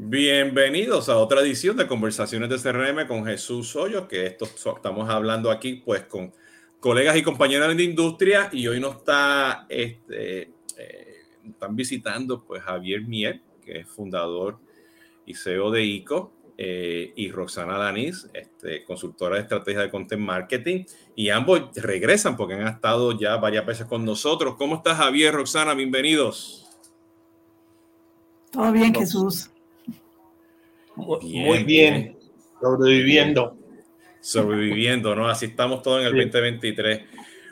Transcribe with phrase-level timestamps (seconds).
[0.00, 5.50] Bienvenidos a otra edición de Conversaciones de CRM con Jesús Hoyos, que esto estamos hablando
[5.50, 6.32] aquí pues con
[6.78, 13.02] colegas y compañeros de industria y hoy nos está, este, eh, están visitando pues Javier
[13.02, 14.60] Mier, que es fundador
[15.26, 20.84] y CEO de ICO, eh, y Roxana Danis, este, consultora de estrategia de content marketing,
[21.16, 24.54] y ambos regresan porque han estado ya varias veces con nosotros.
[24.54, 25.74] ¿Cómo estás Javier, Roxana?
[25.74, 26.68] Bienvenidos.
[28.52, 29.50] Todo bien, Jesús.
[30.98, 32.18] Muy bien,
[32.60, 33.56] sobreviviendo.
[34.20, 35.28] Sobreviviendo, ¿no?
[35.28, 37.02] Así estamos todos en el 2023.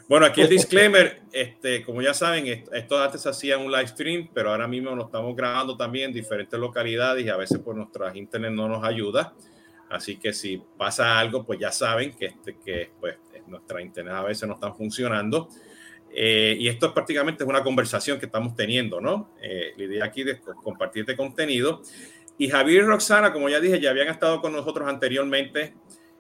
[0.09, 4.51] Bueno, aquí el disclaimer, este, como ya saben, esto antes hacía un live stream, pero
[4.51, 8.53] ahora mismo lo estamos grabando también en diferentes localidades y a veces por nuestras internet
[8.53, 9.35] no nos ayuda.
[9.89, 13.17] Así que si pasa algo, pues ya saben que, este, que pues,
[13.47, 15.49] nuestra internet a veces no están funcionando.
[16.19, 19.35] Eh, y esto es prácticamente una conversación que estamos teniendo, ¿no?
[19.43, 21.83] Eh, la idea aquí de compartir este contenido.
[22.39, 25.75] Y Javier y Roxana, como ya dije, ya habían estado con nosotros anteriormente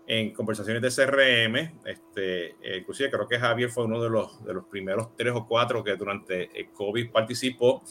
[0.07, 1.81] en conversaciones de CRM.
[1.85, 5.47] Este, eh, inclusive creo que Javier fue uno de los, de los primeros tres o
[5.47, 7.83] cuatro que durante el COVID participó.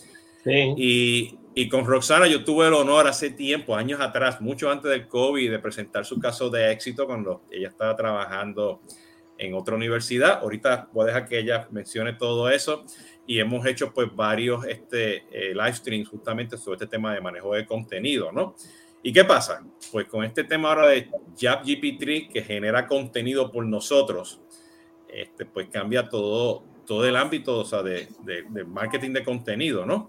[0.44, 0.74] Sí.
[0.78, 5.08] Y, y, con Roxana yo tuve el honor hace tiempo, años atrás, mucho antes del
[5.08, 8.82] COVID, de presentar su caso de éxito cuando ella estaba trabajando
[9.38, 10.40] en otra universidad.
[10.42, 12.86] Ahorita voy a dejar que ella mencione todo eso
[13.28, 17.54] y hemos hecho pues varios este, eh, live streams justamente sobre este tema de manejo
[17.54, 18.56] de contenido, ¿no?
[19.02, 19.64] ¿Y qué pasa?
[19.92, 24.42] Pues con este tema ahora de JapGPT que genera contenido por nosotros,
[25.08, 30.08] este, pues cambia todo, todo el ámbito o sea, de, de, marketing de contenido, ¿no?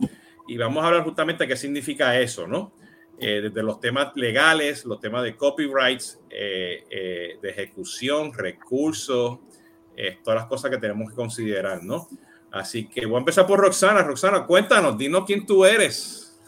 [0.49, 2.73] Y vamos a hablar justamente de qué significa eso, ¿no?
[3.19, 9.39] Eh, desde los temas legales, los temas de copyrights, eh, de ejecución, recursos,
[10.23, 12.07] todas las cosas que tenemos que considerar, ¿no?
[12.53, 14.03] Así que voy a empezar por Roxana.
[14.03, 16.41] Roxana, cuéntanos, dinos quién tú eres.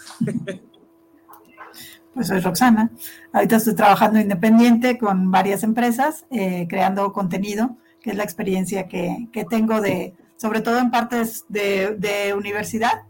[2.18, 2.90] Pues soy Roxana.
[3.32, 9.28] Ahorita estoy trabajando independiente con varias empresas, eh, creando contenido, que es la experiencia que,
[9.48, 13.04] tengo de, sobre todo en partes de, universidad.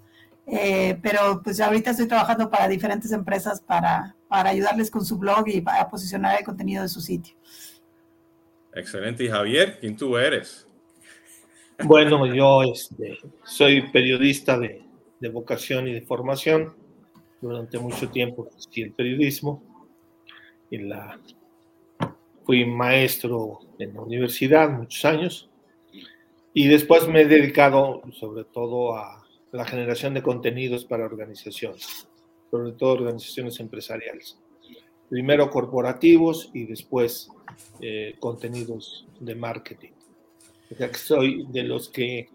[0.47, 5.49] Eh, pero pues ahorita estoy trabajando para diferentes empresas para, para ayudarles con su blog
[5.49, 7.34] y para posicionar el contenido de su sitio.
[8.75, 9.25] Excelente.
[9.25, 10.68] Y Javier, ¿quién tú eres?
[11.84, 14.84] Bueno, yo este, soy periodista de,
[15.33, 16.75] vocación y de formación.
[17.41, 19.62] Durante mucho tiempo estudié el periodismo.
[20.71, 21.21] Y la,
[22.44, 25.50] fui maestro en la universidad muchos años.
[26.53, 32.09] Y después me he dedicado sobre todo a la generación de contenidos para organizaciones,
[32.50, 34.37] sobre todo organizaciones empresariales.
[35.09, 37.31] Primero corporativos y después
[37.81, 39.97] eh, contenidos de marketing.
[40.71, 42.29] O sea que soy de los que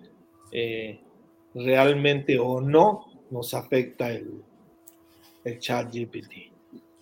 [0.51, 0.99] eh,
[1.53, 4.43] realmente o no nos afecta el,
[5.43, 6.51] el chat GPT.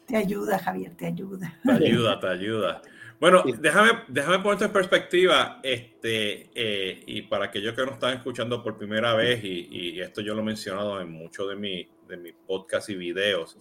[0.07, 1.57] Te ayuda, Javier, te ayuda.
[1.63, 2.81] Te ayuda, te ayuda.
[3.19, 8.63] Bueno, déjame, déjame ponerte en perspectiva, este, eh, y para aquellos que nos están escuchando
[8.63, 12.17] por primera vez, y, y esto yo lo he mencionado en muchos de, mi, de
[12.17, 13.57] mis podcasts y videos,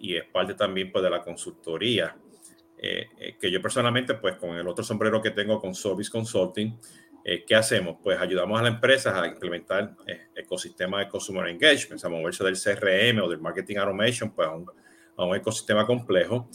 [0.00, 2.16] y es parte también pues, de la consultoría.
[2.80, 6.78] Eh, eh, que yo personalmente, pues con el otro sombrero que tengo con Service Consulting,
[7.24, 7.96] eh, ¿qué hacemos?
[8.02, 9.96] Pues ayudamos a las empresas a implementar
[10.34, 14.52] ecosistemas de Consumer Engagement, a moverse del CRM o del Marketing Automation pues, a,
[15.24, 16.48] un, ecosistema complejo.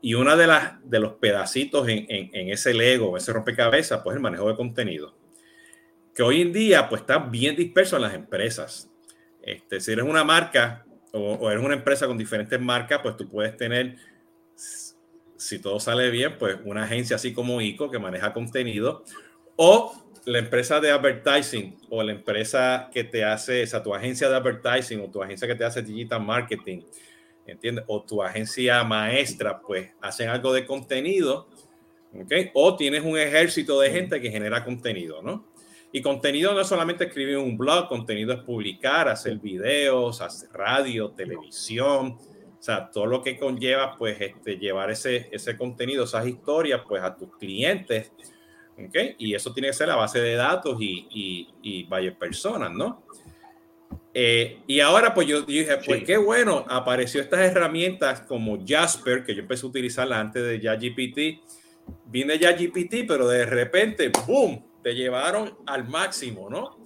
[0.00, 4.22] Y una de, las, de los pedacitos en, en, ese Lego, ese rompecabezas, pues el
[4.22, 5.16] manejo de contenido,
[6.14, 8.90] que hoy en día pues está bien disperso en las empresas.
[9.42, 13.28] Este, si eres una marca o, o eres una empresa con diferentes marcas, pues tú
[13.28, 13.96] puedes tener
[15.36, 19.04] si todo sale bien, pues una agencia así como ICO que maneja contenido
[19.56, 19.92] o
[20.26, 25.00] la empresa de advertising o la empresa que te hace, esa tu agencia de advertising
[25.00, 26.80] o tu agencia que te hace digital marketing,
[27.46, 27.84] ¿entiendes?
[27.86, 31.48] O tu agencia maestra, pues hacen algo de contenido,
[32.12, 32.32] ¿ok?
[32.54, 35.46] O tienes un ejército de gente que genera contenido, ¿no?
[35.92, 41.10] Y contenido no es solamente escribir un blog, contenido es publicar, hacer videos, hacer radio,
[41.10, 42.35] televisión, o
[42.66, 47.16] sea, todo lo que conlleva, pues, este, llevar ese, ese contenido, esas historias, pues, a
[47.16, 48.12] tus clientes,
[48.76, 49.14] ¿ok?
[49.18, 53.04] Y eso tiene que ser la base de datos y, y, y varias personas, ¿no?
[54.12, 59.34] Eh, y ahora, pues, yo, dije, pues, qué bueno, apareció estas herramientas como Jasper, que
[59.34, 61.42] yo empecé a utilizarla antes de ya GPT.
[62.06, 66.78] Vine ya GPT, pero de repente, ¡boom!, te llevaron al máximo, ¿no?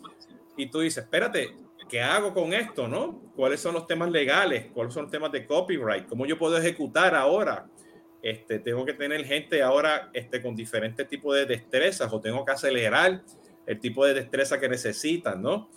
[0.56, 1.54] Y tú dices, espérate,
[1.90, 3.20] ¿qué hago con esto, no?
[3.34, 4.66] ¿Cuáles son los temas legales?
[4.72, 6.06] ¿Cuáles son los temas de copyright?
[6.06, 7.66] ¿Cómo yo puedo ejecutar ahora?
[8.22, 12.52] Este, tengo que tener gente ahora este, con diferentes tipos de destrezas o tengo que
[12.52, 13.22] acelerar
[13.66, 15.68] el tipo de destreza que necesitan, ¿no?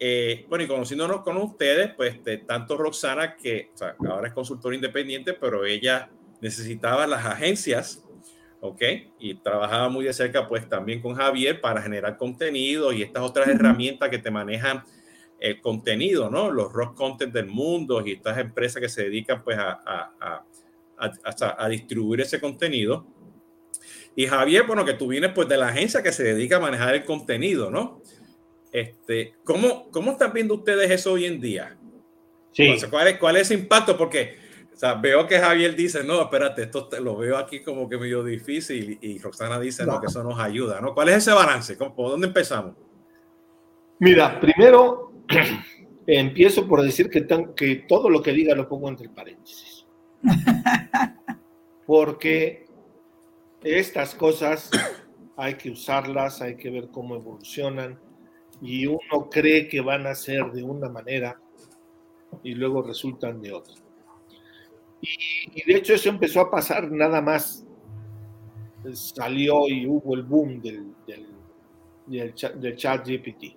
[0.00, 3.70] eh, bueno, y conociéndonos con ustedes, pues tanto Roxana, que
[4.08, 6.10] ahora es consultora independiente, pero ella
[6.40, 8.04] necesitaba las agencias,
[8.60, 8.82] ¿ok?
[9.18, 13.48] Y trabajaba muy de cerca, pues también con Javier para generar contenido y estas otras
[13.48, 14.84] herramientas que te manejan
[15.38, 16.50] el contenido, ¿no?
[16.50, 20.44] Los rock content del mundo y estas empresas que se dedican, pues, a, a,
[20.98, 23.06] a, a distribuir ese contenido.
[24.16, 26.94] Y Javier, bueno, que tú vienes, pues, de la agencia que se dedica a manejar
[26.94, 28.02] el contenido, ¿no?
[28.72, 31.76] Este, ¿cómo, ¿Cómo están viendo ustedes eso hoy en día?
[32.52, 32.76] Sí.
[32.90, 33.96] ¿cuál, es, ¿Cuál es ese impacto?
[33.96, 34.36] Porque
[35.00, 39.18] veo que Javier dice, no, espérate, esto lo veo aquí como que medio difícil y,
[39.18, 40.00] Roxana dice, no.
[40.00, 40.94] que eso nos ayuda, ¿no?
[40.94, 41.76] ¿Cuál es ese balance?
[41.76, 42.76] ¿Por dónde empezamos?
[44.00, 45.07] Mira, primero
[46.06, 49.86] empiezo por decir que, que todo lo que diga lo pongo entre paréntesis.
[51.86, 52.66] Porque
[53.62, 54.70] estas cosas
[55.36, 57.98] hay que usarlas, hay que ver cómo evolucionan
[58.60, 61.40] y uno cree que van a ser de una manera
[62.42, 63.74] y luego resultan de otra.
[65.00, 67.64] Y, de hecho eso empezó a pasar nada más.
[68.92, 70.94] Salió y hubo el boom del,
[72.06, 73.56] del, chat, GPT.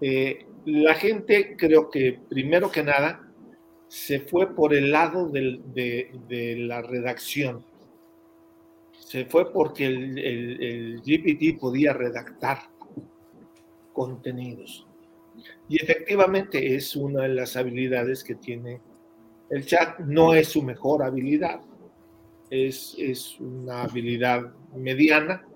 [0.00, 3.28] Eh, la gente creo que primero que nada
[3.88, 7.64] se fue por el lado de, la redacción.
[8.92, 12.58] Se fue porque el, el GPT podía redactar
[13.92, 14.86] contenidos.
[15.68, 18.80] Y efectivamente es una de las habilidades que tiene
[19.50, 19.98] el chat.
[20.00, 21.60] No es su mejor habilidad,
[22.50, 25.46] es, es una habilidad mediana.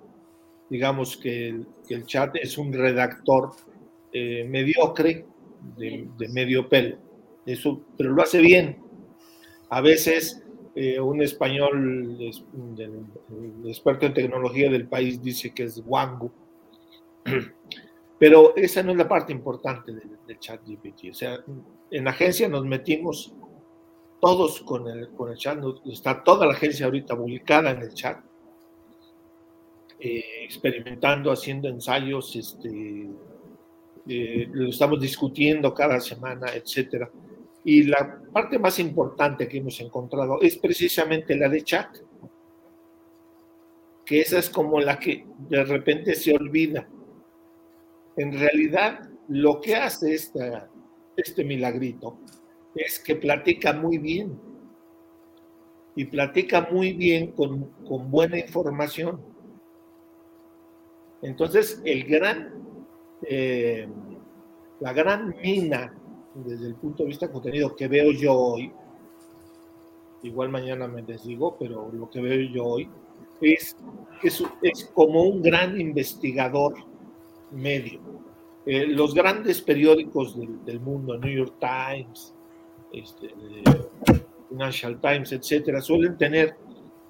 [0.70, 1.48] Digamos que
[1.88, 3.52] el, chat es un redactor
[4.12, 5.26] eh, mediocre
[5.76, 6.96] de, medio pelo.
[7.46, 8.78] Eso, pero lo hace bien.
[9.70, 10.42] A veces
[10.74, 12.18] eh, un español
[13.64, 16.32] experto en tecnología del país dice que es guango.
[18.18, 21.10] Pero esa no es la parte importante del, chat GPT.
[21.10, 21.38] O sea,
[21.90, 23.32] en la agencia nos metimos
[24.20, 28.18] todos con el, con el chat, está toda la agencia ahorita publicada en el chat,
[30.00, 33.08] eh, experimentando, haciendo ensayos, este,
[34.08, 37.10] eh, lo estamos discutiendo cada semana, etcétera.
[37.64, 41.96] Y la parte más importante que hemos encontrado es precisamente la de chat,
[44.06, 46.88] que esa es como la que de repente se olvida
[48.18, 52.18] en realidad lo que hace este milagrito
[52.74, 54.38] es que platica muy bien
[55.94, 57.72] y platica muy bien con,
[58.10, 59.20] buena información.
[61.22, 62.67] Entonces, el gran,
[63.22, 63.88] eh,
[64.80, 65.94] la gran mina
[66.34, 68.72] desde el punto de vista de contenido que veo yo hoy,
[70.22, 72.88] igual mañana me desdigo, pero lo que veo yo hoy
[73.40, 73.76] es
[74.20, 74.28] que
[74.62, 76.74] es como un gran investigador
[77.50, 78.00] medio.
[78.66, 82.34] Eh, los grandes periódicos del, mundo, New York Times,
[82.92, 83.30] este,
[84.48, 86.54] Financial Times, etcétera, suelen tener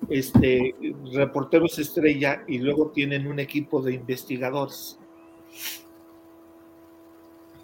[0.09, 0.75] este,
[1.13, 4.99] reporteros estrella y luego tienen un equipo de investigadores.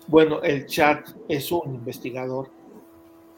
[0.06, 2.50] Bueno, el chat es un investigador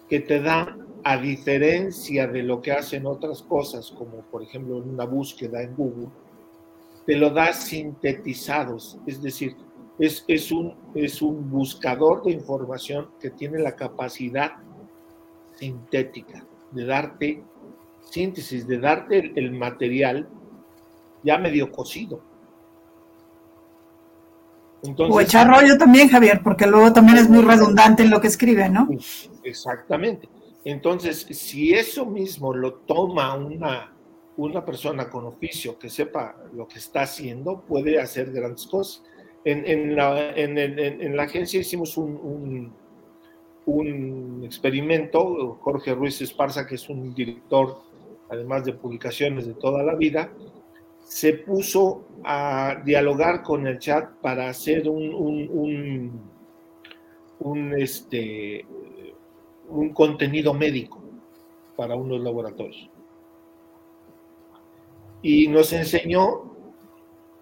[0.08, 5.04] que te da, a diferencia de lo que hacen otras cosas, como por ejemplo una
[5.04, 6.08] búsqueda en Google,
[7.06, 9.54] te lo da sintetizados, es decir,
[9.98, 14.52] es, es, un, es un buscador de información que tiene la capacidad
[15.54, 17.42] sintética de darte
[18.10, 20.28] síntesis, de darte el, material
[21.22, 22.20] ya medio cocido.
[24.82, 28.68] O echar rollo también, Javier, porque luego también es muy redundante en lo que escribe,
[28.68, 28.88] ¿no?
[29.42, 30.28] Exactamente.
[30.64, 33.92] Entonces, si eso mismo lo toma una,
[34.36, 39.04] una persona con oficio que sepa lo que está haciendo, puede hacer grandes cosas.
[39.44, 42.72] En, en, la, en, la, agencia hicimos un,
[43.64, 47.82] un, experimento, Jorge Ruiz Esparza, que es un director,
[48.28, 50.32] además de publicaciones de toda la vida,
[51.06, 56.20] se puso a dialogar con el chat para hacer un,
[57.38, 58.66] un, este,
[59.68, 61.00] un contenido médico
[61.76, 62.90] para unos laboratorios
[65.22, 66.56] y nos enseñó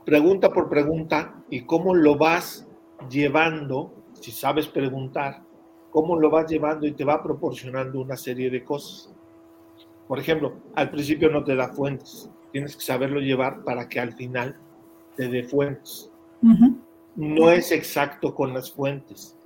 [0.05, 2.69] pregunta por pregunta y cómo lo vas
[3.09, 5.43] llevando, si sabes preguntar,
[5.91, 9.15] cómo lo vas llevando y te va proporcionando una serie de cosas.
[10.07, 14.13] Por ejemplo, al principio no te da fuentes, tienes que saberlo llevar para que al
[14.13, 14.57] final
[15.17, 16.09] te dé fuentes.
[17.17, 19.37] No es exacto con las fuentes.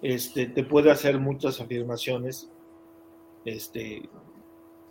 [0.00, 2.48] Este, te puede hacer muchas afirmaciones,
[3.44, 4.08] este,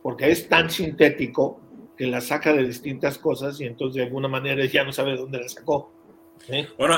[0.03, 1.59] porque es tan sintético
[1.97, 5.39] que la saca de distintas cosas y entonces de alguna manera ya no sabe dónde
[5.39, 5.91] la sacó.
[6.77, 6.95] Bueno,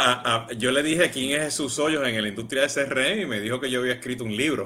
[0.57, 3.61] yo le dije quién es Jesús Hoyos en la industria de CRM y me dijo
[3.61, 4.65] que yo había escrito un libro.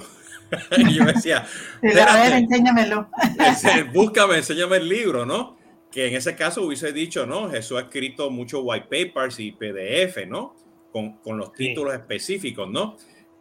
[0.78, 1.46] y yo decía,
[2.08, 3.10] a ver, enséñamelo.
[3.94, 5.58] Búscame, enséñame el libro, ¿no?
[5.92, 7.50] Que en ese caso hubiese dicho, ¿no?
[7.50, 10.56] Jesús ha escrito muchos white papers y PDF, ¿no?
[10.92, 12.98] Con, con los títulos específicos, ¿no?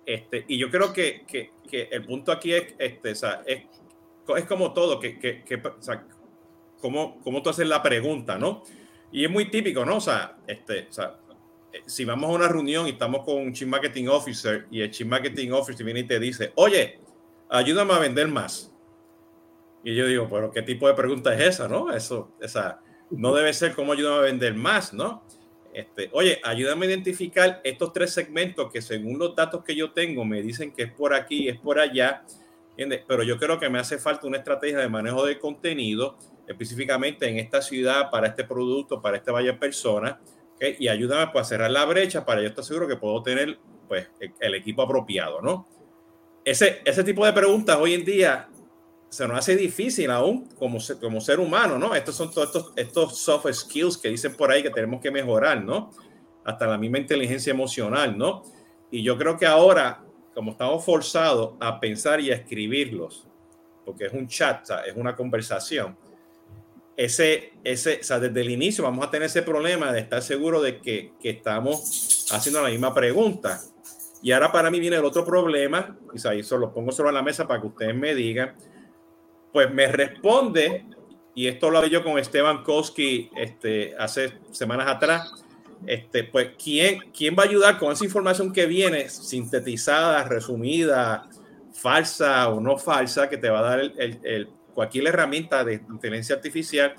[0.07, 3.63] Este, y yo creo que, que, que, el punto aquí es, este, o sea, es,
[4.37, 6.05] es como todo, que, que, que o sea,
[6.81, 8.65] cómo, cómo tú haces la pregunta, ¿no?
[9.13, 9.97] Y es muy típico, ¿no?
[9.97, 11.20] O sea, este, o sea,
[11.87, 15.07] si vamos a una reunión y estamos con un Chief Marketing Officer y el Chief
[15.07, 17.01] Marketing Officer viene y te dice, oye,
[17.49, 18.73] ayúdame a vender más.
[19.83, 21.93] Y yo digo, pero ¿qué tipo de pregunta es esa, no?
[21.93, 25.25] Eso, esa, no debe ser cómo ayúdame a vender más, ¿no?
[25.73, 30.25] Este, oye, ayúdame a identificar estos tres segmentos que según los datos que yo tengo
[30.25, 32.25] me dicen que es por aquí, es por allá,
[32.71, 33.05] ¿entiendes?
[33.07, 36.17] Pero yo creo que me hace falta una estrategia de manejo de contenido
[36.51, 40.17] específicamente en esta ciudad, para este producto, para este valle de personas,
[40.61, 44.09] y ayúdame pues, a cerrar la brecha para yo estar seguro que puedo tener pues,
[44.41, 45.67] el equipo apropiado, ¿no?
[46.45, 48.49] Ese, ese tipo de preguntas hoy en día
[49.09, 51.95] se nos hace difícil aún como, como ser humano, ¿no?
[51.95, 55.63] Estos son todos estos, estos soft skills que dicen por ahí que tenemos que mejorar,
[55.63, 55.91] ¿no?
[56.45, 58.43] Hasta la misma inteligencia emocional, ¿no?
[58.91, 63.27] Y yo creo que ahora, como estamos forzados a pensar y a escribirlos,
[63.85, 65.97] porque es un chat, es una conversación,
[67.01, 70.61] ese, ese, o sea, desde el inicio vamos a tener ese problema de estar seguro
[70.61, 73.59] de que, que estamos haciendo la misma pregunta.
[74.23, 77.23] Y ahora para mí viene el otro problema, y ahí solo lo pongo sobre la
[77.23, 78.55] mesa para que ustedes me digan,
[79.51, 80.85] pues me responde,
[81.35, 85.33] y esto lo hablé yo con Esteban Koski este, hace semanas atrás,
[85.87, 91.31] este, pues ¿quién, ¿quién va a ayudar con esa información que viene sintetizada, resumida,
[91.73, 94.49] falsa o no falsa, que te va a dar el, el
[94.81, 96.95] cualquier herramienta de inteligencia artificial,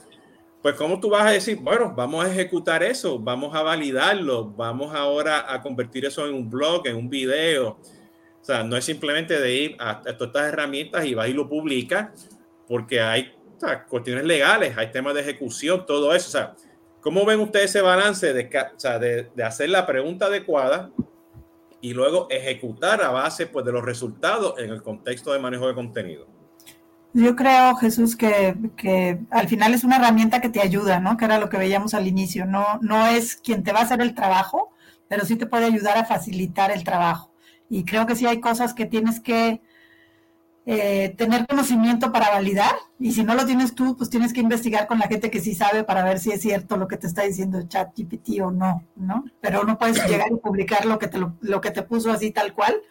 [0.61, 4.93] pues cómo tú vas a decir, bueno, vamos a ejecutar eso, vamos a validarlo, vamos
[4.93, 7.69] ahora a convertir eso en un blog, en un video.
[7.69, 11.49] O sea, no es simplemente de ir a, todas estas herramientas y vas y lo
[11.49, 12.29] publicas,
[12.67, 13.33] porque hay
[13.89, 16.27] cuestiones legales, hay temas de ejecución, todo eso.
[16.27, 16.55] O sea,
[17.01, 20.91] ¿cómo ven ustedes ese balance de, o sea, de, de, hacer la pregunta adecuada
[21.81, 25.73] y luego ejecutar a base pues, de los resultados en el contexto de manejo de
[25.73, 26.40] contenido?
[27.13, 31.17] Yo creo, Jesús, que, que, al final es una herramienta que te ayuda, ¿no?
[31.17, 32.45] Que era lo que veíamos al inicio.
[32.45, 34.71] No, no es quien te va a hacer el trabajo,
[35.09, 37.33] pero sí te puede ayudar a facilitar el trabajo.
[37.69, 39.61] Y creo que sí hay cosas que tienes que
[40.65, 42.75] eh, tener conocimiento para validar.
[42.97, 45.53] Y si no lo tienes tú, pues tienes que investigar con la gente que sí
[45.53, 49.25] sabe para ver si es cierto lo que te está diciendo ChatGPT o no, ¿no?
[49.41, 52.31] Pero no puedes llegar y publicar lo que te, lo, lo que te puso así
[52.31, 52.81] tal cual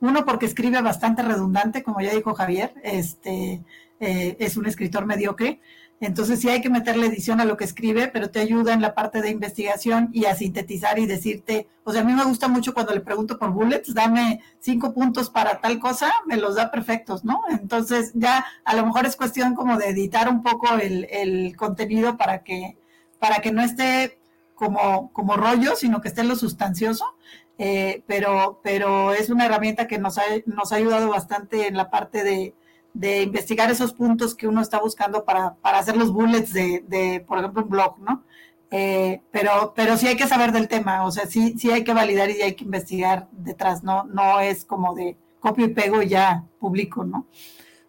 [0.00, 3.62] uno, porque escribe bastante redundante, como ya dijo Javier, este,
[4.00, 5.60] eh, es un escritor mediocre.
[6.00, 8.94] Entonces sí hay que meterle edición a lo que escribe, pero te ayuda en la
[8.94, 12.74] parte de investigación y a sintetizar y decirte, o sea, a mí me gusta mucho
[12.74, 17.24] cuando le pregunto por bullets, dame cinco puntos para tal cosa, me los da perfectos,
[17.24, 17.42] ¿no?
[17.48, 22.16] Entonces ya a lo mejor es cuestión como de editar un poco el, el contenido
[22.16, 22.76] para que,
[23.18, 24.18] para que no esté
[24.54, 27.16] como, como rollo, sino que esté lo sustancioso.
[27.56, 31.88] Eh, pero, pero es una herramienta que nos ha, nos ha ayudado bastante en la
[31.88, 32.54] parte de,
[32.94, 37.20] de investigar esos puntos que uno está buscando para, para hacer los bullets de, de,
[37.26, 38.24] por ejemplo, un blog, ¿no?
[38.70, 41.92] Eh, pero, pero sí hay que saber del tema, o sea, sí, sí hay que
[41.92, 44.04] validar y hay que investigar detrás, ¿no?
[44.04, 47.26] No es como de copio y pego y ya publico, ¿no?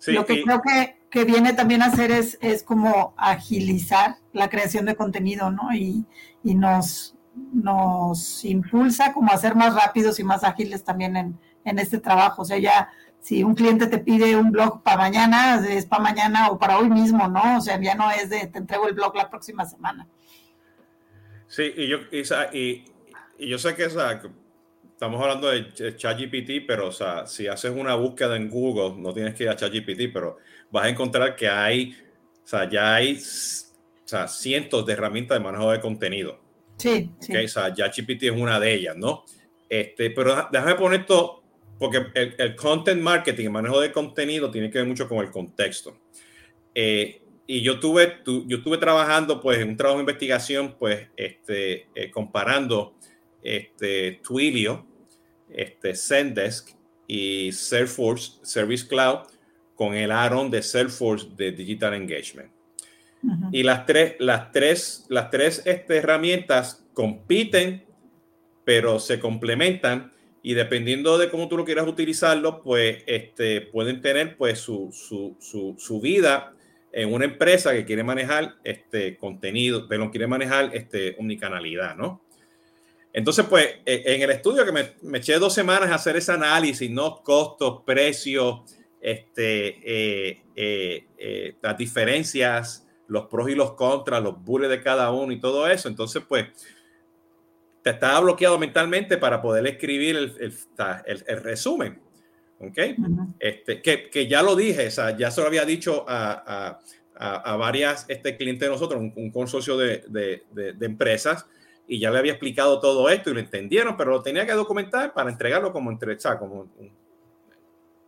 [0.08, 4.86] Lo que creo que, que, viene también a hacer es, es como agilizar la creación
[4.86, 5.74] de contenido, ¿no?
[5.74, 6.06] Y,
[6.44, 7.15] y nos,
[7.54, 12.44] nos impulsa como a ser más rápidos y más ágiles también en, en este trabajo.
[12.44, 12.90] O sea, ya
[13.26, 16.90] si un cliente te pide un blog para mañana, es para mañana o para hoy
[16.90, 17.58] mismo, ¿no?
[17.58, 20.08] O sea, ya no es de te entrego el blog la próxima semana.
[21.48, 21.98] Sí, y yo,
[22.54, 22.86] y,
[23.40, 28.48] yo sé que estamos hablando de ChatGPT, pero o sea, si haces una búsqueda en
[28.48, 30.38] Google, no tienes que ir a ChatGPT, pero
[30.70, 31.98] vas a encontrar que hay,
[32.44, 36.45] o sea, ya hay o sea, cientos de herramientas de manejo de contenido.
[36.78, 37.36] Sí, sí.
[37.36, 39.24] O sea, es una de ellas, ¿no?
[39.70, 41.44] Este, pero déjame poner esto,
[41.80, 45.98] porque el, content marketing, el manejo de contenido, tiene que ver mucho con el contexto.
[46.74, 51.88] Eh, y yo tuve, yo estuve trabajando, pues, en un trabajo de investigación, pues, este,
[51.96, 52.96] eh, comparando
[53.42, 54.86] este, Twilio,
[55.50, 56.70] este, Zendesk
[57.08, 59.28] y Salesforce Service Cloud
[59.76, 62.55] con el Aaron de Salesforce de Digital Engagement.
[63.52, 67.86] Y las tres, las tres, las tres este, herramientas compiten,
[68.64, 74.38] pero se complementan y dependiendo de cómo tú lo quieras utilizarlo, pues este, pueden tener
[74.38, 76.54] pues su, su, su, su vida
[76.92, 82.22] en una empresa que quiere manejar este contenido, pero quiere manejar este omnicanalidad, ¿no?
[83.12, 86.34] Entonces, pues, e, en el estudio que me, me, eché dos semanas a hacer ese
[86.34, 87.24] análisis, ¿no?
[87.24, 88.62] Costos, precios,
[89.02, 95.12] este, eh, eh, eh, las diferencias, los pros y los contras, los bulles de cada
[95.12, 95.88] uno y todo eso.
[95.88, 96.48] Entonces, pues,
[97.84, 102.02] te estaba bloqueado mentalmente para poder escribir el, el, el, resumen.
[102.60, 102.78] ¿Ok?
[103.40, 106.80] este, que, que, ya lo dije, o sea, ya se lo había dicho a,
[107.18, 111.46] a, a varias este, clientes de nosotros, un, un consorcio de, de, de, empresas,
[111.88, 115.14] y ya le había explicado todo esto y lo entendieron, pero lo tenía que documentar
[115.14, 116.92] para entregarlo como, entre, o sea, como un,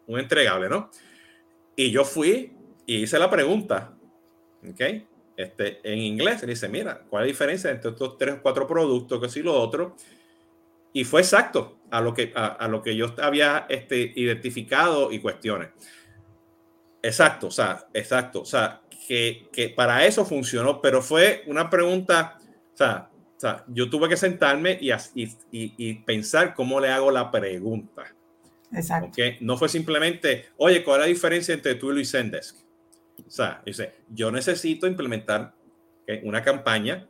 [0.08, 0.90] un entregable, ¿no?
[1.76, 2.54] Y yo fui
[2.86, 3.97] y hice la pregunta,
[4.64, 4.82] ¿ok?
[5.38, 8.66] Este, en inglés, le dice, mira, ¿cuál es la diferencia entre estos tres o cuatro
[8.66, 9.96] productos, que sí lo otro?
[10.94, 15.70] Y fue exacto a lo que, a, lo que yo había este, identificado y cuestiones.
[17.04, 18.42] Exacto, o sea, exacto.
[18.42, 22.40] O sea, que, que, para eso funcionó, pero fue una pregunta,
[22.74, 27.12] o sea, o sea yo tuve que sentarme y, y, y, pensar cómo le hago
[27.12, 28.04] la pregunta.
[28.74, 29.10] Exacto.
[29.10, 29.38] ¿okay?
[29.40, 32.67] No fue simplemente, oye, ¿cuál es la diferencia entre tú y Luis Zendesk?
[33.26, 33.64] O sea,
[34.10, 35.54] yo necesito implementar
[36.24, 37.08] una campaña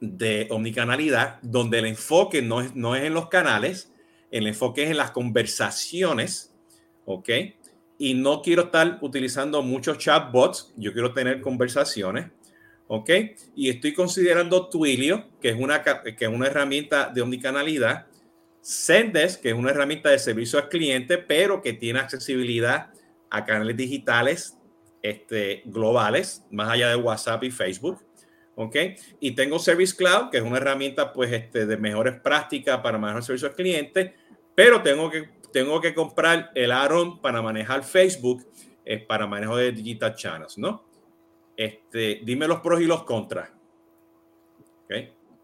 [0.00, 3.92] de omnicanalidad donde el enfoque no es, no es en los canales,
[4.30, 6.54] el enfoque es en las conversaciones,
[7.04, 7.28] ¿ok?
[7.98, 12.30] Y no quiero estar utilizando muchos chatbots, yo quiero tener conversaciones,
[12.88, 13.10] ¿ok?
[13.54, 18.06] Y estoy considerando Twilio, que es una, que es una herramienta de omnicanalidad,
[18.62, 22.90] Zendesk, que es una herramienta de servicio al cliente, pero que tiene accesibilidad
[23.30, 24.56] a canales digitales
[25.10, 28.02] este, globales, más allá de WhatsApp y Facebook.
[28.56, 28.76] ¿Ok?
[29.20, 33.22] Y tengo Service Cloud, que es una herramienta pues, este, de mejores prácticas para manejar
[33.22, 34.14] servicio al cliente,
[34.54, 38.46] pero tengo que, tengo que comprar el Aaron para manejar Facebook,
[38.84, 40.86] eh, para manejo de digital channels, ¿no?
[41.54, 43.50] Este, dime los pros y los contras.
[44.84, 44.94] ¿Ok?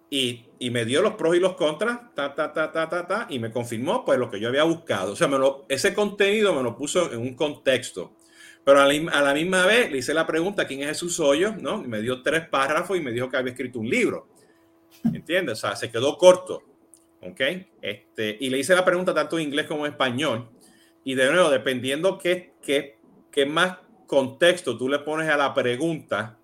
[0.09, 3.26] Y, y, me dio los pros y los contras, ta, ta, ta, ta, ta, ta,
[3.31, 5.12] y me confirmó pues lo que yo había buscado.
[5.12, 8.14] O sea, me lo, ese contenido me lo puso en un contexto.
[8.64, 11.61] Pero a la, misma vez le hice la pregunta, ¿quién es Jesús Hoyos?
[11.61, 11.83] ¿no?
[11.85, 14.29] Y me dio tres párrafos y me dijo que había escrito un libro.
[15.05, 15.59] ¿Entiendes?
[15.59, 16.62] O sea, se quedó corto.
[17.22, 17.40] ¿Ok?
[17.81, 20.48] Este, y le hice la pregunta tanto en inglés como en español.
[21.05, 22.98] Y de nuevo, dependiendo qué, qué,
[23.31, 26.38] qué más contexto tú le pones a la pregunta,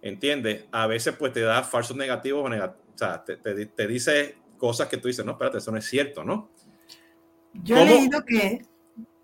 [0.00, 0.64] ¿entiendes?
[0.72, 4.36] A veces pues te da falsos negativos o, negativos, o sea, te, te, te, dice
[4.56, 6.50] cosas que tú dices, no, espérate, eso no es cierto, ¿no?
[7.52, 8.64] Yo he leído que...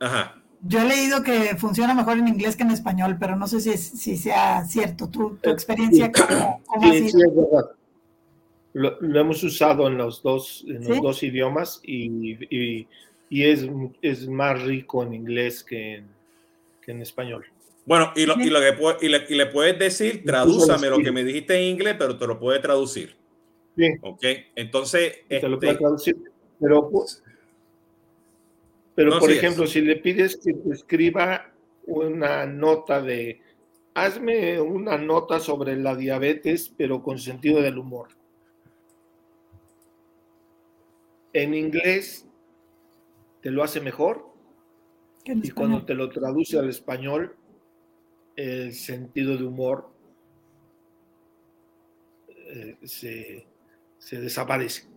[0.00, 0.42] Ajá.
[0.62, 3.76] Yo he leído que funciona mejor en inglés que en español, pero no sé si,
[3.76, 5.08] si sea cierto.
[5.08, 7.70] ¿Tu, tu experiencia cómo, cómo sí, sí, es verdad.
[8.72, 11.02] Lo, lo, hemos usado en los dos, en los ¿Sí?
[11.02, 12.86] dos idiomas y, y,
[13.30, 13.68] y, es,
[14.02, 16.08] es más rico en inglés que en,
[16.82, 17.46] que en español.
[17.86, 21.10] Bueno, y, lo, y, lo que, y, le, y le puedes decir, tradúzame lo que
[21.10, 23.16] me dijiste en inglés, pero te lo puede traducir.
[23.76, 23.86] Sí.
[24.02, 24.24] Ok,
[24.56, 25.26] entonces.
[25.28, 26.16] Te este, lo puede traducir,
[26.60, 26.90] pero
[28.98, 29.70] pero, no, por sí ejemplo, es.
[29.70, 31.52] si le pides que te escriba
[31.86, 33.40] una nota de,
[33.94, 38.08] hazme una nota sobre la diabetes, pero con sentido del humor.
[41.32, 42.28] En inglés
[43.40, 44.34] te lo hace mejor
[45.24, 47.36] y cuando te lo traduce al español,
[48.34, 49.92] el sentido de humor
[52.48, 53.46] eh, se,
[53.96, 54.88] se, desaparece.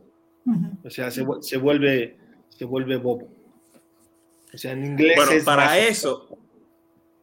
[0.45, 0.85] Uh -huh.
[0.85, 2.17] O sea, se, se, vuelve,
[2.49, 3.40] se vuelve bobo.
[4.53, 5.15] O sea, en inglés.
[5.15, 6.37] Bueno, es para eso,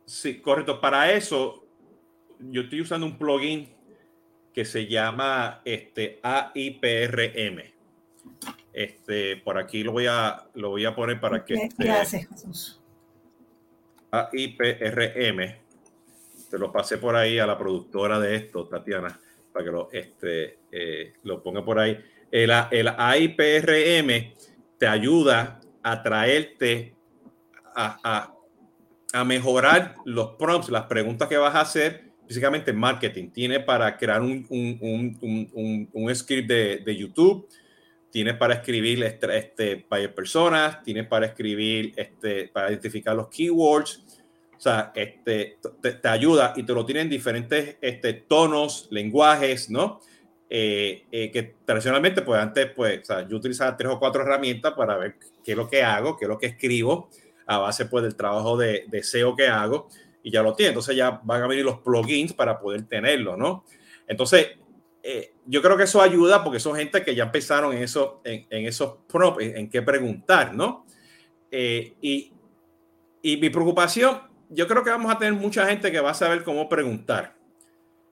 [0.04, 0.80] sí, correcto.
[0.80, 1.66] Para eso,
[2.38, 3.68] yo estoy usando un plugin
[4.54, 7.62] que se llama este, AIPRM.
[8.72, 11.54] Este, por aquí lo voy a, lo voy a poner para que.
[11.54, 12.80] ¿Qué, ¿qué hace Jesús?
[14.10, 15.56] AIPRM.
[16.50, 19.20] Te lo pasé por ahí a la productora de esto, Tatiana,
[19.52, 21.98] para que lo, este, eh, lo ponga por ahí.
[22.30, 24.34] El, el AIPRM
[24.78, 26.94] te ayuda a traerte
[27.78, 28.34] a, a,
[29.12, 33.30] a, mejorar los prompts, las preguntas que vas a hacer, físicamente marketing.
[33.30, 37.48] Tiene para crear un, un, un, un script de, de, YouTube,
[38.10, 44.04] tiene para escribir este, este, para personas, tiene para escribir, este, para identificar los keywords.
[44.56, 50.00] O sea, este, te, ayuda y te lo tiene en diferentes este, tonos, lenguajes, ¿no?
[50.50, 55.16] Eh, eh, que tradicionalmente, pues antes, pues, yo utilizaba tres o cuatro herramientas para ver
[55.44, 57.08] qué es lo que hago, qué es lo que escribo,
[57.48, 59.88] a base pues del trabajo de, de SEO que hago
[60.22, 60.68] y ya lo tiene.
[60.68, 63.64] Entonces ya van a venir los plugins para poder tenerlo, ¿no?
[64.06, 64.48] Entonces,
[65.02, 68.46] eh, yo creo que eso ayuda porque son gente que ya empezaron en, eso, en,
[68.50, 70.84] en esos prompts, en, qué preguntar, ¿no?
[71.50, 72.32] Eh, y,
[73.22, 76.44] y mi preocupación, yo creo que vamos a tener mucha gente que va a saber
[76.44, 77.34] cómo preguntar,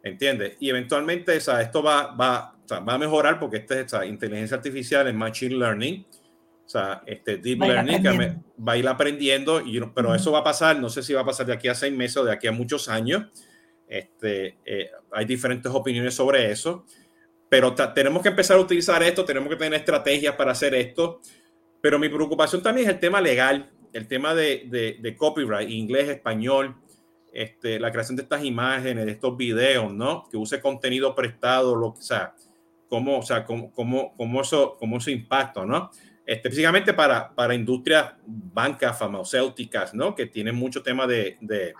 [0.02, 0.56] ¿entiendes?
[0.60, 4.56] Y eventualmente, o esto va, va, o sea, va a mejorar porque esta, esta inteligencia
[4.56, 6.06] artificial es machine learning,
[6.66, 10.44] o sea, este deep learning que va a ir aprendiendo, y, pero eso va a
[10.44, 12.48] pasar, no sé si va a pasar de aquí a seis meses o de aquí
[12.48, 13.26] a muchos años.
[13.86, 16.84] Este, eh, hay diferentes opiniones sobre eso,
[17.48, 21.20] pero tenemos que empezar a utilizar esto, tenemos que tener estrategias para hacer esto.
[21.80, 26.74] Pero mi preocupación también es el tema legal, el tema de, de, copyright, inglés, español,
[27.32, 30.28] este, la creación de estas imágenes, de estos videos, ¿no?
[30.28, 32.34] Que use contenido prestado, lo que sea,
[32.88, 35.92] cómo, o sea, cómo, cómo, cómo eso, cómo eso impacta, ¿no?
[36.26, 40.14] Específicamente para, para industrias bancas farmacéuticas, ¿no?
[40.14, 41.72] Que tienen mucho tema de, de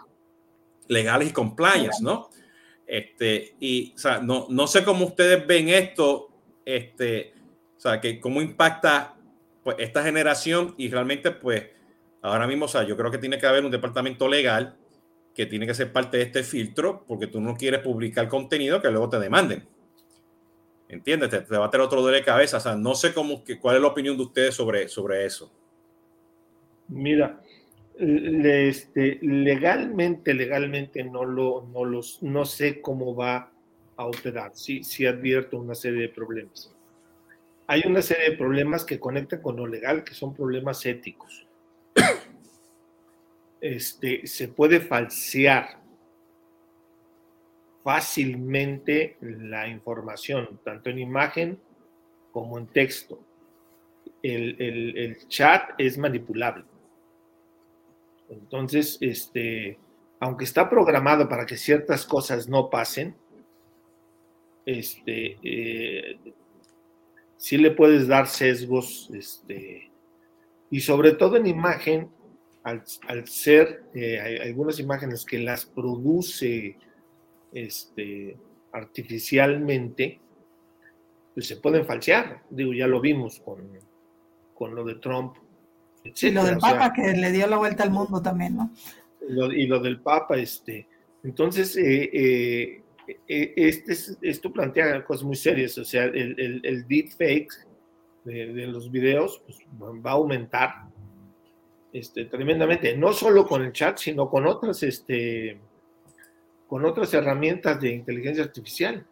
[0.87, 2.31] legales y compliance, ¿no?
[2.87, 6.29] Este, y, o sea, no, no sé cómo ustedes ven esto,
[6.65, 7.35] este,
[7.77, 9.17] o sea, que cómo impacta
[9.65, 11.65] pues, esta generación y realmente, pues,
[12.23, 14.77] ahora mismo, o sea, yo creo que tiene que haber un departamento legal
[15.35, 18.91] que tiene que ser parte de este filtro porque tú no quieres publicar contenido que
[18.91, 19.69] luego te demanden.
[20.97, 21.29] ¿Entiendes?
[21.29, 22.57] Te, va a tener otro dolor de cabeza.
[22.57, 25.53] O sea, no sé cómo, cuál es la opinión de ustedes sobre, sobre eso.
[26.89, 27.43] Mira,
[27.99, 33.53] este, legalmente, legalmente no lo, no los, no sé cómo va
[33.97, 34.53] a operar.
[34.55, 36.75] Sí, sí advierto una serie de problemas.
[37.67, 41.47] Hay una serie de problemas que conectan con lo legal, que son problemas éticos.
[43.59, 45.81] Este, se puede falsear
[47.87, 51.61] fácilmente la información, tanto en imagen
[52.33, 53.21] como en texto.
[54.25, 56.65] El, chat es manipulable.
[58.29, 59.79] Entonces, este,
[60.19, 63.15] aunque está programado para que ciertas cosas no pasen,
[64.65, 66.19] este, eh,
[67.37, 69.93] sí le puedes dar sesgos, este,
[70.73, 72.11] y sobre todo en imagen,
[72.65, 72.83] al,
[73.29, 76.77] ser eh, algunas imágenes que las produce
[77.57, 78.37] este,
[78.73, 80.21] artificialmente,
[81.35, 82.43] pues se pueden falsear.
[82.51, 83.67] Digo, ya lo vimos con,
[84.55, 85.37] con lo de Trump.
[86.05, 88.71] Y lo del Papa que le dio la vuelta al mundo también, ¿no?
[89.53, 90.87] y lo del Papa, este.
[91.25, 92.83] Entonces, eh, eh,
[93.27, 95.77] eh, este, esto plantea cosas muy serias.
[95.79, 97.53] O sea, el, el, el deepfake
[98.25, 99.59] de, de, los videos pues,
[100.05, 100.85] va a aumentar
[101.93, 105.59] este, tremendamente, no solo con el chat, sino con otras este,
[106.67, 109.07] con otras herramientas de inteligencia artificial.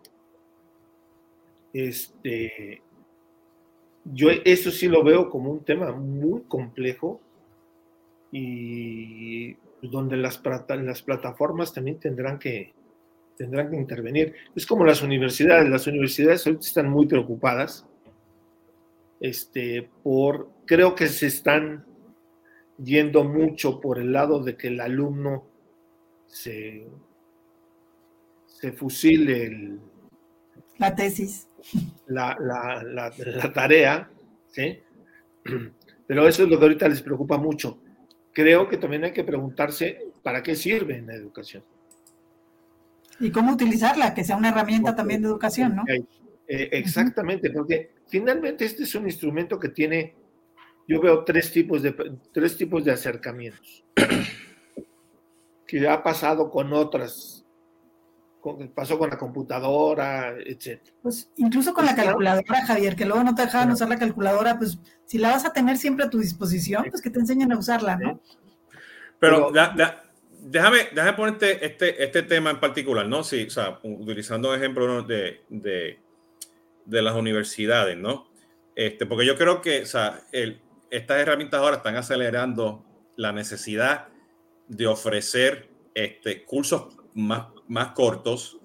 [1.73, 2.83] Este,
[4.05, 7.21] yo eso sí lo veo como un tema muy complejo
[8.31, 12.73] y donde las, las plataformas también tendrán que,
[13.37, 14.35] tendrán que intervenir.
[14.55, 17.87] Es como las universidades, las universidades ahorita están muy preocupadas
[19.21, 21.87] este, por, creo que se están
[22.83, 25.45] yendo mucho por el lado de que el alumno
[26.27, 26.87] se
[28.61, 29.81] se fusile el,
[30.79, 31.49] la tesis.
[32.07, 32.37] La,
[33.55, 34.11] tarea,
[34.51, 34.81] ¿sí?
[36.07, 37.79] Pero eso es lo que ahorita les preocupa mucho.
[38.33, 41.63] Creo que también hay que preguntarse para qué sirve en la educación.
[43.21, 45.85] Y cómo utilizarla, que sea una herramienta también de educación, ¿no?
[45.89, 50.15] Eh, exactamente, porque finalmente este es un instrumento que tiene,
[50.87, 51.95] yo veo tres tipos de,
[52.33, 53.85] tres tipos de acercamientos
[55.67, 57.44] que ha pasado con otras
[58.75, 60.81] pasó con la computadora, etc.
[61.03, 64.79] Pues incluso con la calculadora, Javier, que luego no te dejaban usar la calculadora, pues
[65.07, 67.97] si la vas a tener siempre a tu disposición, pues que te enseñen a usarla,
[67.97, 68.21] ¿no?
[69.19, 69.51] Pero,
[70.43, 73.25] déjame, déjame ponerte este, este tema en particular, ¿no?
[73.25, 75.99] Sí, o sea, utilizando ejemplos de, de,
[76.85, 78.29] de, las universidades, ¿no?
[78.77, 82.85] Este, porque yo creo que, o sea, el, estas herramientas ahora están acelerando
[83.17, 84.09] la necesidad
[84.69, 88.59] de ofrecer este, cursos más, más cortos,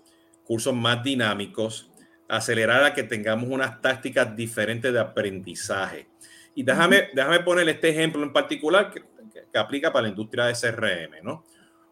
[0.44, 1.90] cursos más dinámicos,
[2.28, 6.08] acelerar a que tengamos unas tácticas diferentes de aprendizaje.
[6.56, 9.04] Y déjame, déjame poner este ejemplo en particular que,
[9.52, 11.44] que, aplica para la industria de CRM, ¿no?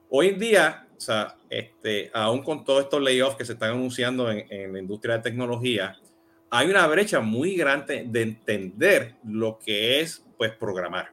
[0.10, 4.32] Hoy en día, o sea, este, aún con todos estos layoffs que se están anunciando
[4.32, 5.98] en, en, la industria de tecnología,
[6.50, 11.12] hay una brecha muy grande de entender lo que es, pues, programar.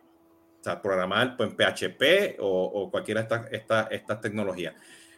[0.61, 4.75] O sea, programar pues, en PHP o, o cualquiera de estas esta, estas tecnologías.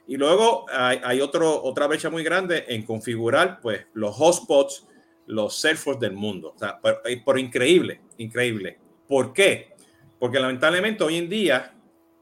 [0.09, 4.87] Y luego hay, otro, otra brecha muy grande en configurar pues, los hotspots,
[5.27, 6.53] los Salesforce del mundo.
[6.55, 8.79] O sea, por, eh, por, increíble, increíble.
[9.09, 9.75] ¿Por qué?
[10.21, 11.75] Porque lamentablemente hoy en día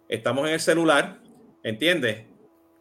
[0.08, 1.20] estamos en el celular,
[1.62, 2.24] ¿entiendes?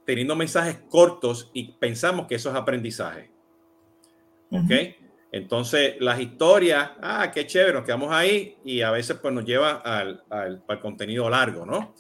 [0.05, 3.29] Teniendo mensajes cortos y pensamos que eso es aprendizaje.
[4.51, 4.71] ¿Ok?
[5.33, 9.71] Entonces, las historias, ah, qué chévere, nos quedamos ahí y a veces pues nos lleva
[9.77, 11.95] al, al, al contenido largo, ¿no?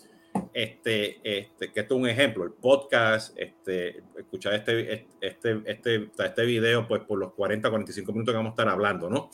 [0.53, 6.45] Este, este, que esto es un ejemplo, el podcast, este, escuchar este, este, este, este
[6.45, 9.29] video, pues por los 40, 45 minutos que vamos a estar hablando, ¿no?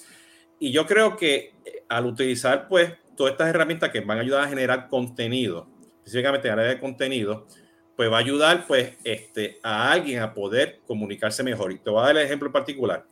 [0.59, 4.45] Y yo creo que eh, al utilizar, pues, todas estas herramientas que van a ayudar
[4.45, 7.47] a generar contenido, específicamente en área de contenido,
[7.95, 11.71] pues va a ayudar, pues, este, a alguien a poder comunicarse mejor.
[11.73, 13.05] Y te voy a dar el ejemplo particular.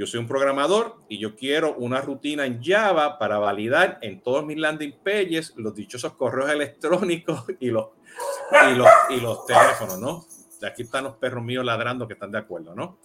[0.00, 4.42] Yo soy un programador y yo quiero una rutina en Java para validar en todos
[4.46, 7.88] mis landing pages los dichosos correos electrónicos y los,
[8.72, 10.24] y los, y los teléfonos, ¿no?
[10.66, 12.98] Aquí están los perros míos ladrando que están de acuerdo, ¿no?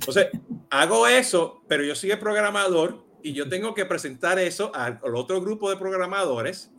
[0.00, 0.26] Entonces,
[0.70, 5.40] hago eso, pero yo soy el programador y yo tengo que presentar eso al, otro
[5.40, 6.72] grupo de programadores,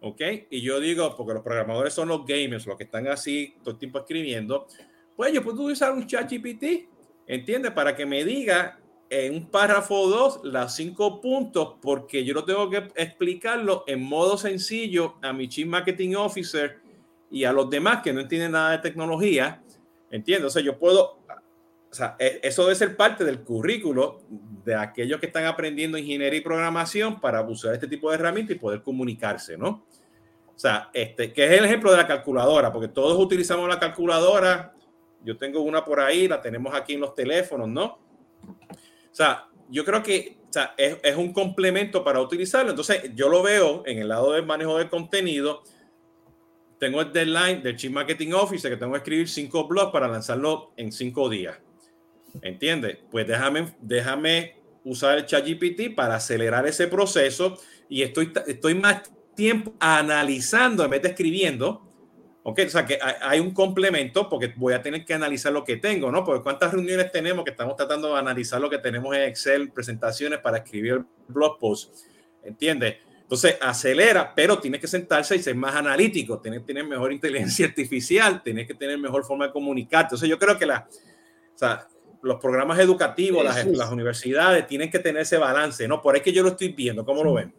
[0.00, 0.22] ¿ok?
[0.48, 3.78] Y yo digo, porque los programadores son los gamers, los que están así todo el
[3.78, 4.68] tiempo escribiendo,
[5.14, 6.88] pues yo puedo usar un chat GPT,
[7.26, 7.72] ¿entiendes?
[7.72, 8.78] Para que me diga
[9.12, 14.38] en un párrafo 2 las cinco puntos porque yo lo tengo que explicarlo en modo
[14.38, 16.80] sencillo a mi Chief Marketing Officer
[17.30, 19.62] y a los demás que no entienden nada de tecnología.
[20.10, 20.46] ¿Entiendes?
[20.46, 21.18] O sea, yo puedo,
[21.90, 24.22] o sea, e, eso debe ser parte del currículo
[24.64, 28.58] de aquellos que están aprendiendo ingeniería y programación para usar este tipo de herramientas y
[28.58, 29.84] poder comunicarse, ¿no?
[30.54, 34.74] O sea, este, que es el ejemplo de la calculadora, porque todos utilizamos la calculadora.
[35.22, 37.98] Yo tengo una por ahí, la tenemos aquí en los teléfonos, ¿no?
[39.12, 42.70] O sea, yo creo que o sea, es, es, un complemento para utilizarlo.
[42.70, 45.62] Entonces, yo lo veo en el lado del manejo del contenido.
[46.78, 50.72] Tengo el deadline del Chief Marketing Office que tengo que escribir cinco blogs para lanzarlo
[50.76, 51.58] en cinco días.
[52.40, 52.98] ¿Entiendes?
[53.10, 59.02] Pues déjame, déjame usar el ChatGPT para acelerar ese proceso y estoy, estoy más
[59.34, 61.91] tiempo analizando en vez de escribiendo
[62.44, 65.76] Ok, o sea que hay un complemento porque voy a tener que analizar lo que
[65.76, 66.24] tengo, ¿no?
[66.24, 70.40] Porque cuántas reuniones tenemos que estamos tratando de analizar lo que tenemos en Excel, presentaciones
[70.40, 71.94] para escribir blog post,
[72.42, 72.96] ¿entiendes?
[73.20, 77.64] Entonces acelera, pero tienes que sentarse y ser más analítico, tienes que tener mejor inteligencia
[77.68, 80.06] artificial, tienes que tener mejor forma de comunicarte.
[80.06, 81.86] Entonces yo creo que la, o sea,
[82.22, 86.02] los programas educativos, las, las, universidades tienen que tener ese balance, ¿no?
[86.02, 87.54] Por ahí que yo lo estoy viendo, ¿cómo lo ven?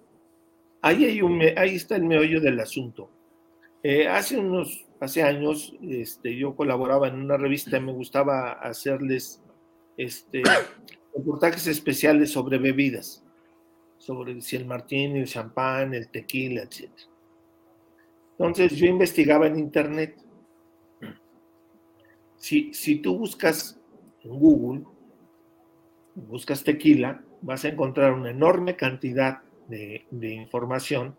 [0.82, 3.10] Ahí, hay un, ahí está el meollo del asunto
[3.84, 9.42] eh, hace unos, hace años, este, yo colaboraba en una revista y me gustaba hacerles
[9.98, 10.42] este,
[11.14, 13.26] reportajes especiales sobre bebidas,
[13.98, 16.90] sobre si el martín, el champán, el tequila, etc.
[18.32, 20.16] Entonces yo investigaba en internet.
[22.38, 23.80] Si, si tú buscas
[24.24, 24.84] en Google,
[26.16, 31.18] buscas tequila, vas a encontrar una enorme cantidad de, de información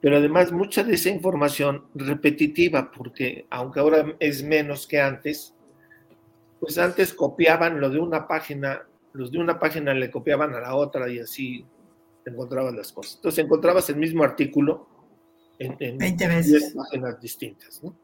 [0.00, 5.54] pero además mucha de esa información repetitiva, porque aunque ahora es menos que antes,
[6.60, 10.74] pues antes copiaban lo de una página, los de una página le copiaban a la
[10.74, 11.64] otra y así
[12.24, 13.16] encontrabas las cosas.
[13.16, 14.86] Entonces encontrabas el mismo artículo
[15.58, 16.74] en, en 20 veces.
[16.74, 17.82] páginas distintas.
[17.82, 17.96] ¿no?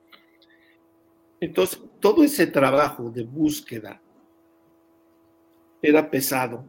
[1.40, 4.00] Entonces, todo ese trabajo de búsqueda
[5.82, 6.64] era pesado,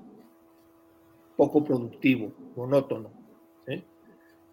[1.38, 3.23] poco productivo, monótono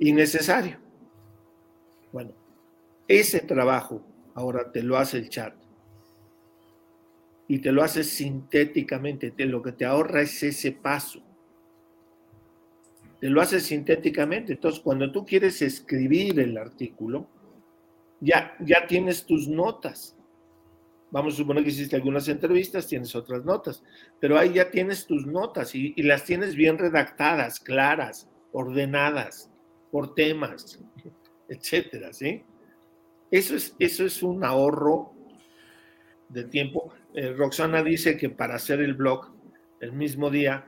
[0.01, 0.79] innecesario.
[2.13, 2.33] Bueno,
[3.07, 5.55] ese trabajo ahora te lo hace el chat
[7.47, 11.23] y te lo hace sintéticamente, te, lo que te ahorra es ese paso.
[13.21, 14.55] Te lo hace sintéticamente.
[14.55, 17.29] Entonces, cuando tú quieres escribir el artículo,
[18.21, 20.17] ya, ya tienes tus notas.
[21.11, 23.83] Vamos a suponer que hiciste algunas entrevistas, tienes otras notas,
[24.21, 29.50] pero ahí ya tienes tus notas y, y las tienes bien redactadas, claras, ordenadas
[29.91, 30.81] por temas,
[31.49, 32.45] etcétera, ¿sí?
[33.31, 35.13] Eso es, eso es un ahorro
[36.29, 36.93] de tiempo.
[37.15, 39.33] Eh, Roxana dice que para hacer el blog
[39.81, 40.67] el mismo día,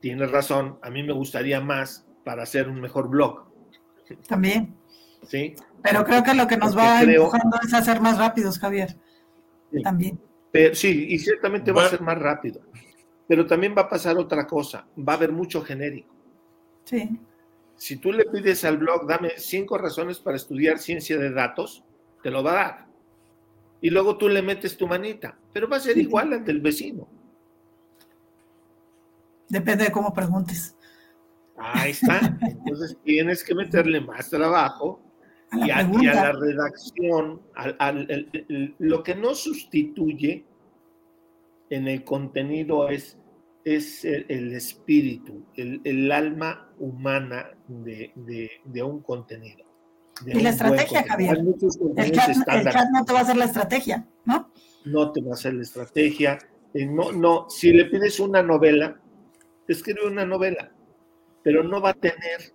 [0.00, 3.44] tiene razón, a mí me gustaría más para hacer un mejor blog.
[4.26, 4.74] También.
[5.28, 5.54] Sí.
[5.82, 8.96] Pero creo que lo que nos va empujando es hacer más rápidos, Javier.
[9.82, 10.20] También.
[10.72, 12.60] sí, y ciertamente va a ser más rápido.
[13.28, 16.11] Pero también va a pasar otra cosa, va a haber mucho genérico.
[16.84, 17.18] Sí.
[17.76, 21.84] Si tú le pides al blog, dame cinco razones para estudiar ciencia de datos,
[22.22, 22.86] te lo va a dar.
[23.80, 27.08] Y luego tú le metes tu manita, pero va a ser igual al del vecino.
[29.48, 30.76] Depende de cómo preguntes.
[31.56, 32.20] Ahí está.
[32.40, 35.00] Entonces tienes que meterle más trabajo
[35.52, 37.42] y, a, la redacción,
[38.78, 40.46] lo que no sustituye
[41.68, 43.18] en el contenido es
[43.64, 49.64] es el, espíritu, el, alma humana de, un contenido.
[50.26, 51.38] y la estrategia, Javier.
[51.96, 52.36] El chat,
[52.92, 54.52] no te va a hacer la estrategia, ¿no?
[54.84, 56.38] No te va a hacer la estrategia.
[56.74, 59.00] Eh, no, no, si le pides una novela,
[59.68, 60.72] escribe una novela,
[61.42, 62.52] pero no va a tener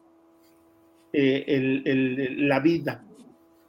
[1.13, 3.03] eh, la vida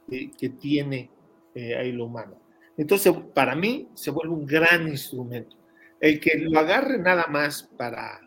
[0.09, 1.09] que tiene
[1.53, 2.39] eh, ahí lo humano.
[2.77, 5.58] Entonces, para mí se vuelve un gran instrumento.
[5.99, 8.21] El que lo agarre nada más para,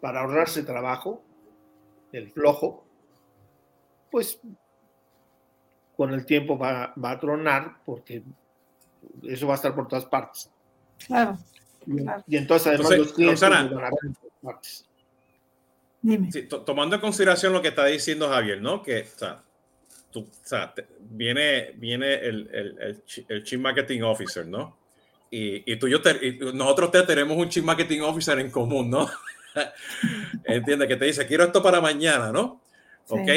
[0.00, 1.24] para ahorrarse trabajo,
[2.12, 2.86] el flojo,
[4.10, 4.40] pues
[5.96, 8.22] con el tiempo va, a tronar porque
[9.22, 10.50] eso va a estar por todas partes.
[11.06, 11.38] Claro.
[12.26, 13.72] Y, entonces además los clientes van a ver
[14.04, 14.88] en todas partes.
[16.00, 16.30] Dime.
[16.66, 18.82] tomando en consideración lo que está diciendo Javier, ¿no?
[18.82, 19.42] Que o sea,
[20.10, 24.76] tú, o sea, viene, viene el, el, el, Chief Marketing Officer, ¿no?
[25.36, 25.98] Y, y tú y yo,
[26.52, 29.10] nosotros te tenemos un Chief Marketing Officer en común, ¿no?
[30.44, 32.60] Entiende que te dice, quiero esto para mañana, ¿no?
[33.08, 33.28] Ok,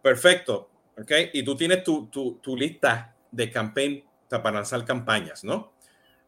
[0.00, 0.70] perfecto.
[0.96, 5.72] Ok, y tú tienes tu, tu, tu lista de campaign para lanzar campañas, ¿no?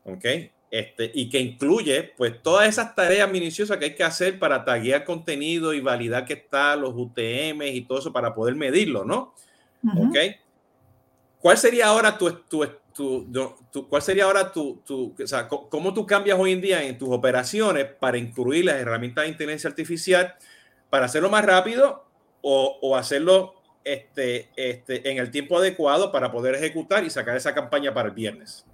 [0.03, 0.25] Ok,
[0.73, 5.05] este, y que incluye pues todas esas tareas minuciosas que hay que hacer para taguear
[5.05, 9.35] contenido y validar que está los UTM y todo eso para poder medirlo, ¿no?
[9.85, 10.17] Ok.
[11.39, 12.67] ¿Cuál sería ahora tu, tu,
[12.97, 16.97] tu, cuál sería ahora tu, tu, o sea, cómo tú cambias hoy en día en
[16.97, 20.35] tus operaciones para incluir las herramientas de inteligencia artificial
[20.89, 22.07] para hacerlo más rápido
[22.41, 23.55] o, o hacerlo
[23.87, 28.15] este, este, en el tiempo adecuado para poder ejecutar y sacar esa campaña para el
[28.15, 28.65] viernes?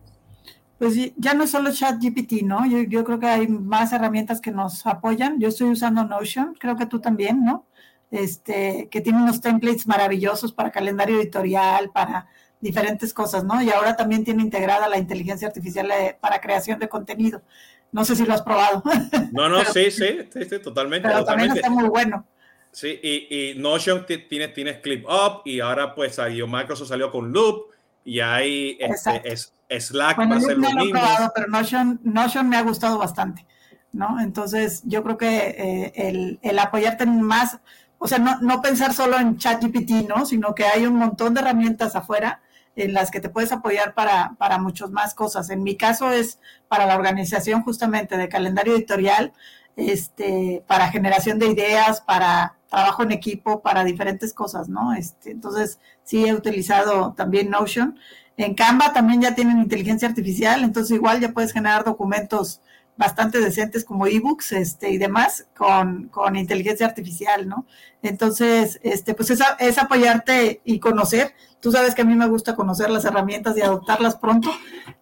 [0.79, 2.67] Pues ya no es solo ChatGPT, ¿no?
[2.67, 5.39] Yo, yo, creo que hay más herramientas que nos apoyan.
[5.39, 7.67] Yo estoy usando Notion, creo que tú también, ¿no?
[8.11, 12.27] Este, que tiene unos templates maravillosos para calendario editorial, para
[12.63, 13.61] diferentes cosas, ¿no?
[13.61, 17.43] Y ahora también tiene integrada la inteligencia artificial eh, para creación de contenido.
[17.91, 18.83] No sé si lo has probado.
[19.33, 21.09] No, no, sí, sí, sí, totalmente.
[21.09, 22.27] Pero también está muy bueno.
[22.71, 27.33] Sí, y, y Notion tiene, tiene Clip Up y ahora pues salió Microsoft salió con
[27.33, 27.67] Loop
[28.05, 31.01] y hay este, es, Slack va a ser lo mismo.
[31.35, 33.47] pero Notion, Notion me ha gustado bastante,
[33.93, 34.21] ¿no?
[34.21, 37.59] Entonces yo creo que eh, el, el, apoyarte más,
[37.99, 40.25] o sea, no, no pensar solo en ChatGPT, ¿no?
[40.25, 42.41] Sino que hay un montón de herramientas afuera
[42.77, 45.51] en las que te puedes apoyar para, para muchas más cosas.
[45.51, 49.33] En mi caso es para la organización justamente de calendario editorial,
[49.77, 54.95] este, para generación de ideas, para trabajo en equipo para diferentes cosas, ¿no?
[54.95, 57.99] Este, entonces, sí he utilizado también Notion.
[58.39, 62.63] En Canva también ya tienen inteligencia artificial, entonces igual ya puedes generar documentos
[62.97, 67.67] bastante decentes como ebooks este, y demás con, con inteligencia artificial, ¿no?
[68.03, 71.35] Entonces, este, pues es, es, apoyarte y conocer.
[71.61, 74.51] Tú sabes que a mí me gusta conocer las herramientas y adoptarlas pronto.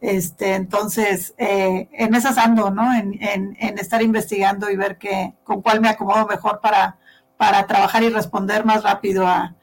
[0.01, 2.95] Este, entonces, eh, en esas ando, ¿no?
[2.95, 6.99] En, en, en, estar investigando y ver que, con cuál me acomodo mejor para,
[7.37, 9.55] para trabajar y responder más rápido a,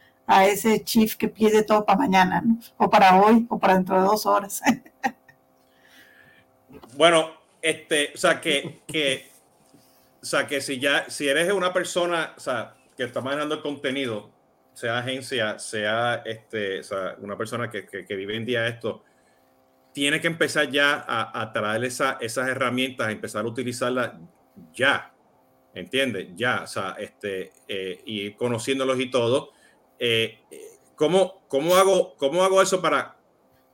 [0.46, 2.58] ese chief que pide todo para mañana, ¿no?
[2.76, 4.62] o para hoy, o para dentro de dos horas.
[6.98, 7.37] bueno,
[7.70, 9.30] este, o sea, que, que,
[10.22, 13.62] o sea, que si ya, si eres una persona, o sea, que está manejando el
[13.62, 14.32] contenido,
[14.74, 19.04] sea agencia, sea, este, o sea, una persona que, que, vive en día esto,
[19.94, 24.12] tiene que empezar ya a, a traer esa, esas herramientas, a empezar a utilizarlas
[24.74, 25.14] ya.
[25.78, 26.30] ¿entiendes?
[26.36, 29.52] Ya, o sea, este, eh, y conociéndolos y todo.
[30.00, 30.40] Eh,
[30.96, 33.18] ¿cómo, cómo, hago, ¿Cómo hago eso para,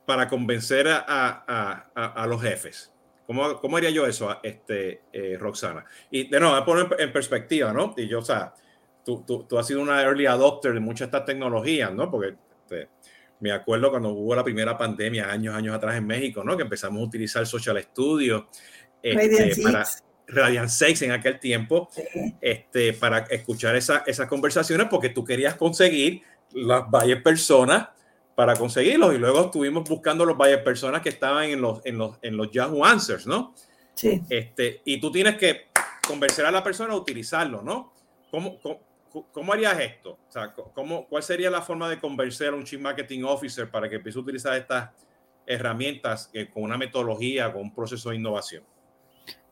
[0.06, 2.92] para convencer a, a, a, los jefes?
[3.26, 5.84] ¿Cómo, ¿Cómo, haría yo eso, este, eh, Roxana?
[6.10, 7.94] Y de nuevo, a poner en perspectiva, ¿no?
[7.96, 8.54] Y yo, o sea,
[9.04, 12.10] tú, tú, tú, has sido una early adopter de muchas de estas tecnologías, ¿no?
[12.10, 12.90] Porque este,
[13.40, 16.56] me acuerdo cuando hubo la primera pandemia, años, años atrás en México, ¿no?
[16.56, 18.48] Que empezamos a utilizar Social Studio
[19.02, 19.84] este, para,
[20.26, 21.88] Radiant 6 en aquel tiempo
[22.40, 27.88] este, para escuchar esa, esas conversaciones porque tú querías conseguir las varias personas
[28.34, 32.18] para conseguirlos y luego estuvimos buscando los varias personas que estaban en los, en los,
[32.22, 33.54] en los Yahoo Answers, ¿no?
[33.94, 34.22] Sí.
[34.28, 35.68] Este, y tú tienes que
[36.06, 37.92] convencer a la persona a utilizarlo, ¿no?
[38.30, 38.58] ¿Cómo,
[39.32, 40.18] cómo, harías esto?
[40.28, 43.88] O sea, ¿cómo, ¿Cuál sería la forma de convencer a un Chief Marketing Officer para
[43.88, 44.90] que empiece a utilizar estas
[45.46, 48.64] herramientas eh, con una metodología, con un proceso de innovación?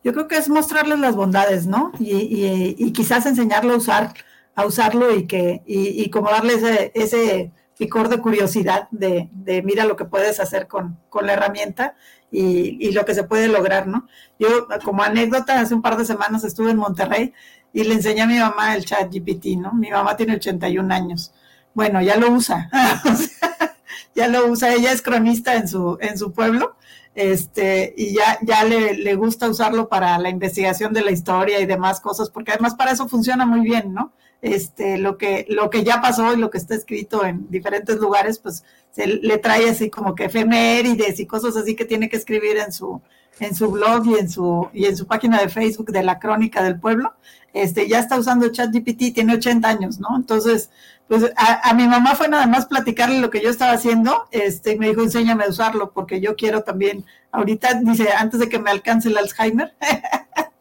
[0.02, 1.92] Yo creo que es mostrarles las bondades, ¿no?
[2.00, 4.12] Y, quizás enseñarlo a usar,
[4.56, 9.28] a usarlo y que, y, como darle ese, ese picor de curiosidad de,
[9.64, 11.96] mira lo que puedes hacer con, la herramienta
[12.30, 14.06] y, lo que se puede lograr, ¿no?
[14.38, 17.34] Yo, como anécdota, hace un par de semanas estuve en Monterrey
[17.72, 19.72] y le enseñé a mi mamá el chat GPT, ¿no?
[19.72, 21.32] Mi mamá tiene 81 años.
[21.74, 22.70] Bueno, ya lo usa.
[24.14, 24.72] ya lo usa.
[24.72, 26.76] Ella es cronista en su, en su pueblo
[27.16, 31.66] Este, y ya, ya le, le gusta usarlo para la investigación de la historia y
[31.66, 34.12] demás cosas, porque además para eso funciona muy bien, ¿no?
[34.42, 38.40] Este, lo que, lo que ya pasó y lo que está escrito en diferentes lugares,
[38.40, 42.56] pues se le trae así como que efemérides y cosas así que tiene que escribir
[42.56, 43.00] en su,
[43.38, 46.62] en su blog y en su, y en su página de Facebook de la Crónica
[46.62, 47.14] del Pueblo.
[47.52, 50.16] Este, ya está usando ChatGPT, tiene 80 años, ¿no?
[50.16, 50.70] Entonces,
[51.06, 54.78] pues a, mi mamá fue nada más platicarle lo que yo estaba haciendo, este, y
[54.78, 58.70] me dijo, enséñame a usarlo, porque yo quiero también, ahorita dice, antes de que me
[58.70, 59.74] alcance el Alzheimer,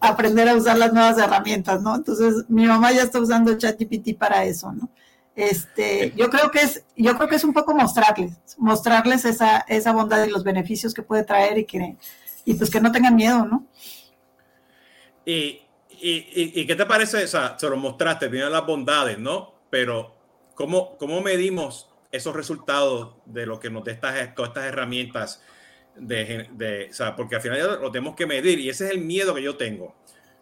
[0.00, 1.94] aprender a usar las nuevas herramientas, ¿no?
[1.94, 4.90] Entonces, mi mamá ya está usando ChatGPT para eso, ¿no?
[5.36, 9.92] Este, yo creo que es, yo creo que es un poco mostrarles, mostrarles esa, esa
[9.92, 11.96] bondad y los beneficios que puede traer y que,
[12.44, 13.66] y pues que no tengan miedo, ¿no?
[15.24, 15.62] Y,
[16.00, 17.24] y, y qué te parece?
[17.24, 19.54] O sea, se lo mostraste, tienen las bondades, ¿no?
[19.70, 20.16] Pero,
[20.54, 25.42] ¿cómo, cómo medimos esos resultados de lo que nos da estas, todas estas herramientas?
[25.96, 29.00] De, de, o sea, porque al final lo tenemos que medir y ese es el
[29.00, 29.86] miedo que yo tengo.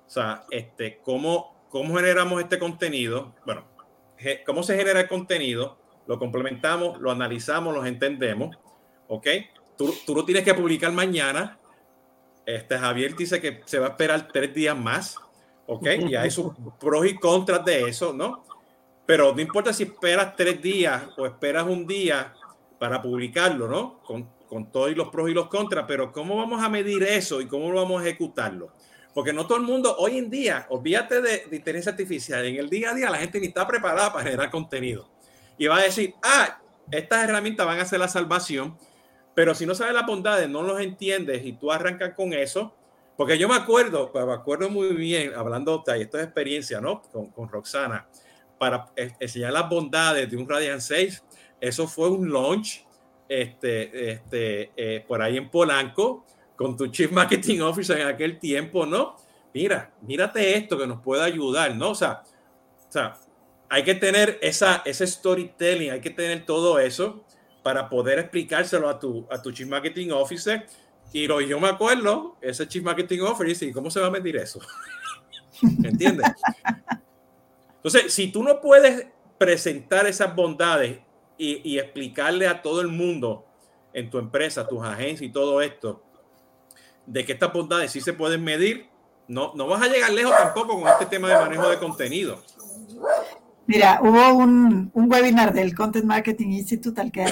[0.06, 3.34] O sea, este, ¿cómo, cómo generamos este contenido?
[3.44, 3.64] Bueno,
[4.46, 8.56] cómo se genera el contenido, lo complementamos, lo analizamos, lo entendemos,
[9.08, 9.26] ¿ok?
[9.76, 11.58] Tú, tú lo tienes que publicar mañana.
[12.46, 15.16] Este Javier dice que se va a esperar tres días más,
[15.66, 15.86] ¿ok?
[16.08, 18.44] Y hay sus pros y contras de eso, ¿no?
[19.06, 22.34] Pero no importa si esperas tres días o esperas un día
[22.78, 23.98] para publicarlo, ¿no?
[24.00, 27.46] Con, con todos los pros y los contras, pero ¿cómo vamos a medir eso y
[27.46, 28.72] cómo vamos a ejecutarlo?
[29.14, 32.68] Porque no todo el mundo hoy en día, olvídate de, de, inteligencia artificial, en el
[32.68, 35.08] día a día la gente ni está preparada para generar contenido.
[35.56, 38.76] Y va a decir, ah, estas herramientas van a ser la salvación,
[39.34, 42.74] pero si no sabes las bondades, no los entiendes y tú arrancas con eso,
[43.16, 47.02] porque yo me acuerdo, me acuerdo muy bien, hablando de esto es experiencia, ¿no?
[47.02, 48.06] Con, con Roxana,
[48.58, 51.24] para enseñar las bondades de un Radiant 6,
[51.60, 52.84] eso fue un launch
[53.28, 56.24] este, este, eh, por ahí en Polanco,
[56.56, 59.16] con tu Chief Marketing Officer en aquel tiempo, ¿no?
[59.54, 61.90] Mira, mírate esto que nos puede ayudar, ¿no?
[61.90, 62.22] O sea,
[62.88, 63.14] o sea
[63.68, 67.24] hay que tener esa, ese storytelling, hay que tener todo eso
[67.62, 70.66] para poder explicárselo a tu, a tu Chief Marketing Officer.
[71.12, 74.36] Y lo, yo me acuerdo, ese Chief Marketing Officer dice, ¿cómo se va a medir
[74.36, 74.60] eso?
[75.84, 76.30] ¿Entiendes?
[77.76, 79.06] Entonces, si tú no puedes
[79.36, 80.98] presentar esas bondades
[81.38, 83.46] y, explicarle a todo el mundo
[83.92, 86.02] en tu empresa, tus agencias y todo esto,
[87.06, 88.88] de que estas bondades sí se pueden medir,
[89.28, 92.42] no, no vas a llegar lejos tampoco con este tema de manejo de contenido.
[93.66, 97.26] Mira, hubo un, un webinar del Content Marketing Institute al que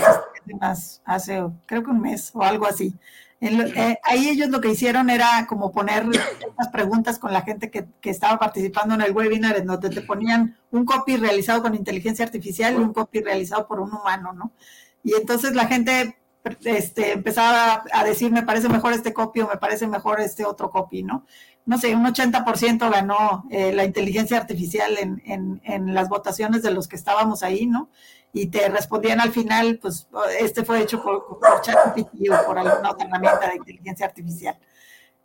[1.05, 2.95] hace creo que un mes o algo así.
[3.41, 7.87] Eh, ahí ellos lo que hicieron era como poner unas preguntas con la gente que,
[8.01, 12.25] que, estaba participando en el webinar, en donde te ponían un copy realizado con inteligencia
[12.25, 14.53] artificial y un copy realizado por un humano, ¿no?
[15.05, 16.17] Y entonces la gente
[16.65, 20.71] este, empezaba a decir, me parece mejor este copy o me parece mejor este otro
[20.71, 21.27] copy, ¿no?
[21.65, 26.71] No sé, un 80% ganó eh, la inteligencia artificial en, en, en, las votaciones de
[26.71, 27.89] los que estábamos ahí, ¿no?
[28.37, 30.07] Y te respondían al final, pues
[30.39, 34.59] este fue hecho por, por ChatGPT o por alguna otra herramienta de inteligencia artificial.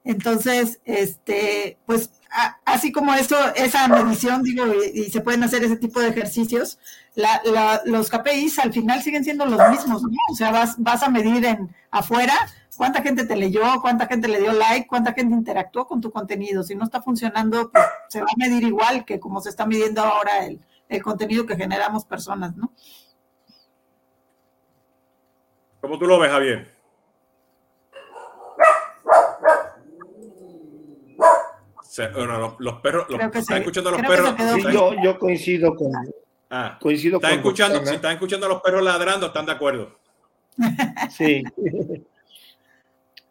[0.05, 2.09] Entonces, este, pues
[2.63, 6.79] así como eso, esa medición, digo, y, se pueden hacer ese tipo de ejercicios,
[7.83, 10.17] los KPIs al final siguen siendo los mismos, ¿no?
[10.31, 12.33] O sea, vas, vas a medir en afuera
[12.77, 16.63] cuánta gente te leyó, cuánta gente le dio like, cuánta gente interactuó con tu contenido.
[16.63, 20.01] Si no está funcionando, pues se va a medir igual que como se está midiendo
[20.01, 22.71] ahora el, el contenido que generamos personas, ¿no?
[25.81, 26.71] ¿Cómo tú lo ves, Javier?
[32.13, 34.35] bueno, los, perros, los, están escuchando a los perros.
[34.71, 35.91] yo, yo, coincido con.
[36.49, 39.97] Ah, coincido están escuchando, si están escuchando a los perros ladrando, están de acuerdo.
[41.09, 41.43] Sí.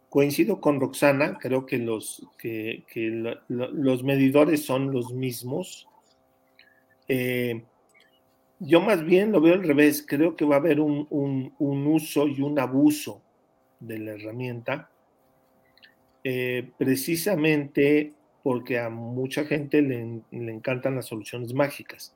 [0.09, 5.87] coincido con Roxana, creo que los, que, que los medidores son los mismos.
[7.09, 7.65] Eh,
[8.61, 11.09] yo más bien lo veo al revés, creo que va a haber un,
[11.59, 13.23] uso y un abuso
[13.81, 14.91] de la herramienta,
[16.23, 22.15] eh, precisamente porque a mucha gente le, encantan las soluciones mágicas.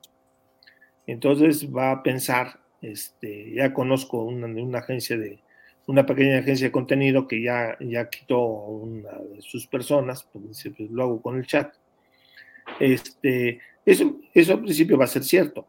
[1.07, 5.40] Entonces va a pensar, este, ya conozco una, agencia de,
[5.86, 10.90] una pequeña agencia de contenido que ya, ya quitó una de sus personas, pues pues
[10.90, 11.72] lo hago con el chat.
[12.78, 15.66] Este, eso, eso al principio va a ser cierto.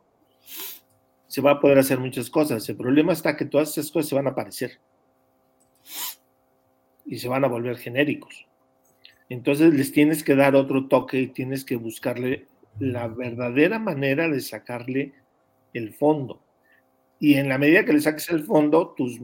[1.27, 2.67] Se va a poder hacer muchas cosas.
[2.69, 4.79] El problema está que todas esas cosas se van a aparecer
[7.05, 8.47] y se van a volver genéricos.
[9.29, 12.47] Entonces les tienes que dar otro toque y tienes que buscarle
[12.79, 15.13] la verdadera manera de sacarle
[15.73, 16.41] el fondo.
[17.19, 19.19] Y en la medida que le saques el fondo, tus,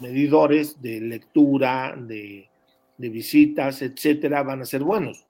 [0.00, 2.48] medidores de lectura, de,
[2.96, 5.26] visitas, etcétera, van a ser buenos.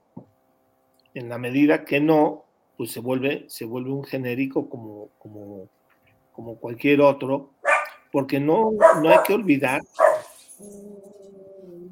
[1.13, 2.44] En la medida que no,
[2.77, 5.69] pues se vuelve, se vuelve un genérico como, como,
[6.33, 7.51] como cualquier otro,
[8.11, 8.73] porque no,
[9.03, 9.81] no hay que olvidar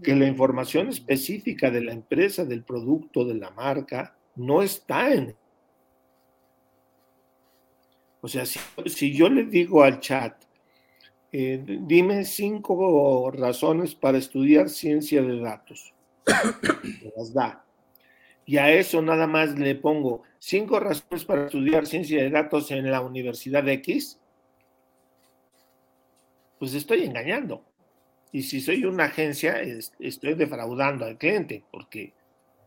[0.03, 5.37] que la información específica de la empresa, del producto, de la marca, no está en
[8.25, 10.45] o sea, si, yo le digo al chat,
[11.33, 15.93] eh, dime cinco razones para estudiar ciencia de datos,
[17.17, 17.65] las da.
[18.45, 22.91] Y a eso nada más le pongo cinco razones para estudiar ciencia de datos en
[22.91, 24.19] la Universidad X,
[26.59, 27.65] pues estoy engañando.
[28.33, 29.61] Y si soy una agencia,
[29.99, 32.15] estoy defraudando al cliente porque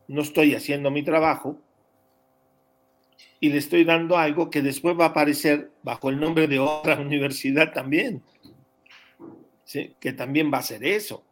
[0.08, 1.60] no estoy haciendo mi trabajo
[3.40, 6.96] y le estoy dando algo que después va a aparecer bajo el nombre de otra
[7.00, 8.22] universidad también,
[10.00, 11.24] que también va a ser eso.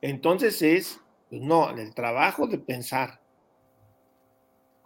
[0.00, 3.21] Entonces es, pues no, el trabajo de pensar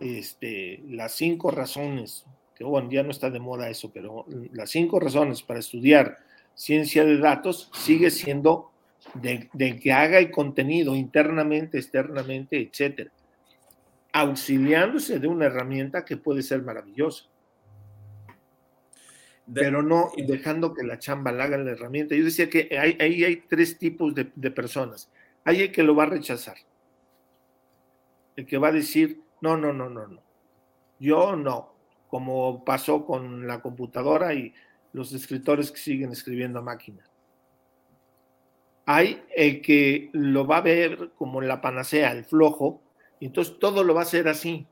[0.01, 2.25] este, las cinco razones,
[2.55, 6.19] que bueno, ya no está de moda eso, pero las cinco razones para estudiar
[6.55, 8.71] ciencia de datos sigue siendo
[9.15, 13.11] de, de que haga el contenido internamente, externamente, etcétera
[14.17, 17.27] auxiliándose de una herramienta que puede ser maravillosa.
[19.53, 22.17] pero no dejando que la chamba la haga la herramienta.
[22.17, 25.11] Yo decía que ahí hay, hay, tres tipos de, personas.
[25.45, 26.57] Hay el que lo va a rechazar.
[28.35, 30.23] El que va a decir, no, no, no, no, no.
[30.99, 31.75] Yo no.
[32.09, 34.55] Como pasó con la computadora y
[34.93, 37.05] los escritores que siguen escribiendo a máquina.
[38.87, 42.83] Hay el que lo va a ver como la panacea, el flojo,
[43.21, 44.67] entonces todo lo va a hacer así.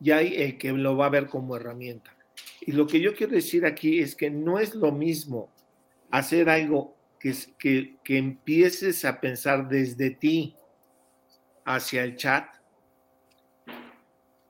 [0.00, 2.14] Y hay el que lo va a ver como herramienta.
[2.60, 5.50] Y lo que yo quiero decir aquí es que no es lo mismo
[6.10, 10.56] hacer algo que, que, que empieces a pensar desde ti
[11.64, 12.46] hacia el chat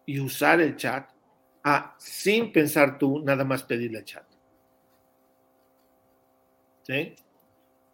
[0.07, 1.11] y usar el chat
[1.63, 4.27] a sin pensar tú nada más pedirle al chat.
[6.83, 7.15] ¿Sí?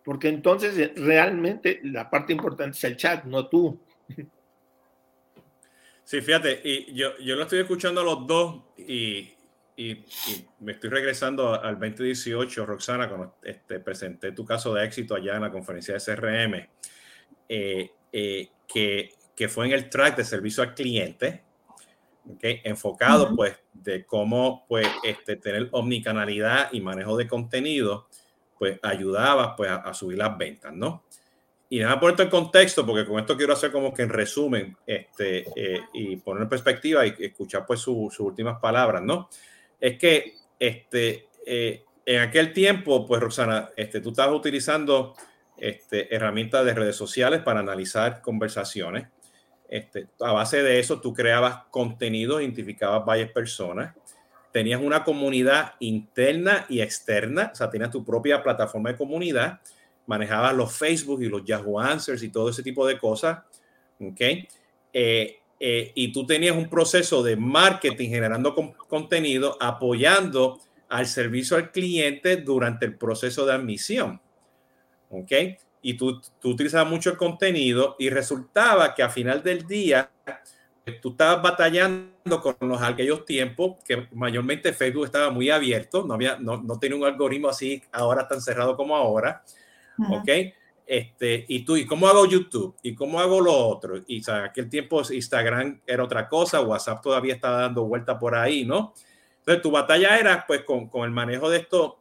[0.04, 3.80] Porque entonces realmente la parte importante es el chat, no tú.
[6.02, 9.32] Sí, fíjate, y yo, yo lo estoy escuchando a los dos y,
[9.76, 10.04] y,
[10.58, 15.42] me estoy regresando al 2018, Roxana, cuando este, presenté tu caso de éxito allá en
[15.42, 16.68] la conferencia de CRM,
[17.48, 21.44] eh, eh, que, que, fue en el track de servicio al cliente,
[22.28, 28.08] okay, enfocado pues de cómo pues este, tener omnicanalidad y manejo de contenido,
[28.58, 31.04] pues ayudaba pues a, a subir las ventas, ¿no?
[31.72, 35.46] y déjame ponerte en contexto, porque con esto quiero hacer como que en resumen este,
[35.54, 39.30] eh, y poner en perspectiva y escuchar pues sus últimas palabras, ¿no?
[39.80, 45.14] Es que este, eh, en aquel tiempo, pues Roxana, este, tú estabas utilizando
[45.56, 49.06] este, herramientas de redes sociales para analizar conversaciones.
[49.70, 53.94] Este, a base de eso, tú creabas contenido, identificabas varias personas,
[54.52, 59.60] tenías una comunidad interna y externa, o sea, tenías tu propia plataforma de comunidad
[60.10, 63.38] manejaba los Facebook y los Yahoo Answers y todo ese tipo de cosas.
[64.00, 64.20] ¿Ok?
[64.92, 68.52] Eh, eh, y tú tenías un proceso de marketing generando
[68.88, 70.58] contenido, apoyando
[70.88, 74.20] al servicio al cliente durante el proceso de admisión.
[75.10, 75.30] ¿Ok?
[75.82, 80.10] Y tú, tú utilizabas mucho el contenido y resultaba que a final del día
[80.84, 86.14] pues, tú estabas batallando con los aquellos tiempos que mayormente Facebook estaba muy abierto, no,
[86.14, 89.42] había, no, no tenía un algoritmo así ahora tan cerrado como ahora.
[90.08, 90.28] ¿ok?
[90.86, 92.74] Este, y tú, ¿y cómo hago YouTube?
[92.82, 94.00] ¿Y cómo hago lo otro?
[94.08, 98.64] Y o aquel tiempo Instagram era otra cosa, WhatsApp todavía estaba dando vuelta por ahí,
[98.64, 98.92] ¿no?
[99.38, 101.99] Entonces tu batalla era pues con, con el manejo de esto,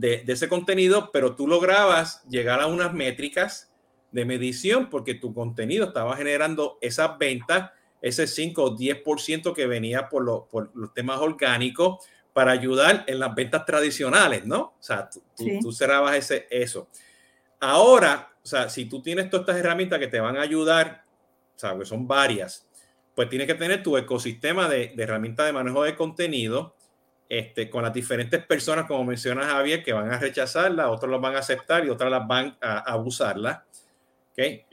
[0.00, 3.72] de, de, ese contenido, pero tú lograbas llegar a unas métricas
[4.12, 7.70] de medición porque tu contenido estaba generando esas ventas,
[8.00, 13.18] ese 5 o 10% que venía por, lo, por los temas orgánicos para ayudar en
[13.18, 14.60] las ventas tradicionales, ¿no?
[14.60, 15.22] O sea, tú,
[15.60, 16.88] tú cerrabas ese, eso.
[17.58, 21.04] Ahora, o sea, si tú tienes todas estas herramientas que te van a ayudar,
[21.54, 22.68] o sea, que son varias,
[23.14, 26.75] pues tienes que tener tu ecosistema de, de herramientas de manejo de contenido
[27.28, 31.36] este, con las diferentes personas, como menciona Javier, que van a rechazarla, otros las van
[31.36, 33.64] a aceptar y otras las van a, a usarla.
[34.32, 34.64] ¿Ok?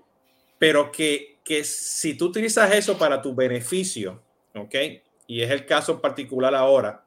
[0.57, 4.21] Pero que, que si tú utilizas eso para tu beneficio,
[4.55, 4.75] ¿ok?
[5.27, 7.03] Y es el caso particular ahora,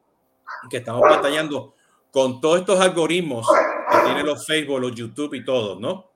[0.70, 1.74] que estamos batallando
[2.11, 3.47] con todos estos algoritmos
[3.90, 6.11] que tienen los Facebook, los YouTube y todo, ¿no?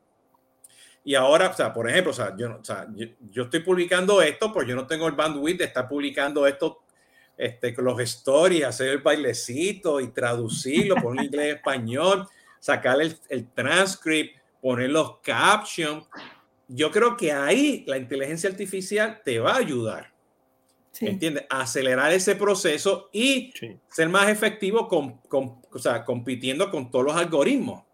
[1.04, 2.86] Y ahora, o sea, por ejemplo, o sea, yo, o sea,
[3.30, 6.82] yo, estoy publicando esto, porque yo no tengo el bandwidth de estar publicando esto
[7.40, 12.28] este, los stories, hacer el bailecito y traducirlo, poner inglés español,
[12.58, 16.06] sacar el, el transcript, poner los captions.
[16.68, 20.12] Yo creo que ahí la inteligencia artificial te va a ayudar.
[20.92, 21.06] Sí.
[21.06, 21.44] ¿Entiendes?
[21.48, 23.54] acelerar ese proceso y
[23.88, 27.84] ser más efectivo con, con, o sea, compitiendo con todos los algoritmos.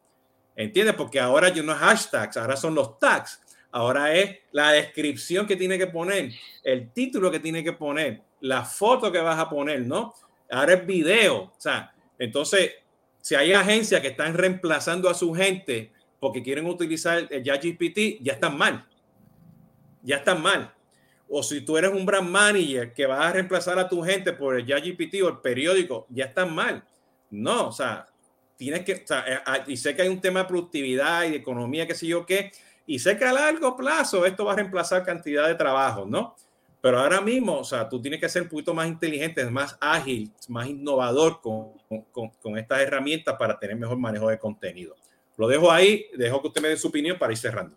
[0.57, 0.95] ¿Entiendes?
[0.97, 3.41] Porque ahora yo no es hashtags, ahora son los tags.
[3.71, 6.33] Ahora es la descripción que tiene que poner,
[6.65, 10.15] el título que tiene que poner, la foto que vas a poner, ¿no?
[10.51, 11.37] Ahora es video.
[11.43, 12.73] O sea, entonces,
[13.21, 18.35] si hay agencias que están reemplazando a su gente porque quieren utilizar el GPT, ya
[18.35, 18.87] están mal.
[20.03, 20.73] Ya están mal.
[21.29, 24.59] O si tú eres un brand manager que vas a reemplazar a tu gente por
[24.59, 26.85] el GPT o el periódico, ya están mal.
[27.31, 28.07] No, o sea,
[28.57, 31.31] tienes que, o sea, eh, ah, y sé que hay un tema de productividad y
[31.31, 32.53] de economía, qué sé yo qué,
[32.87, 36.37] y sé que a largo plazo esto va a reemplazar cantidad de trabajo, ¿no?
[36.81, 40.31] Pero ahora mismo, o sea, tú tienes que ser un poquito más inteligente, más ágil,
[40.49, 41.73] más innovador con,
[42.13, 44.95] con, con estas herramientas para tener mejor manejo de contenido.
[45.37, 47.77] Lo dejo ahí, dejo que usted me dé su opinión para ir cerrando.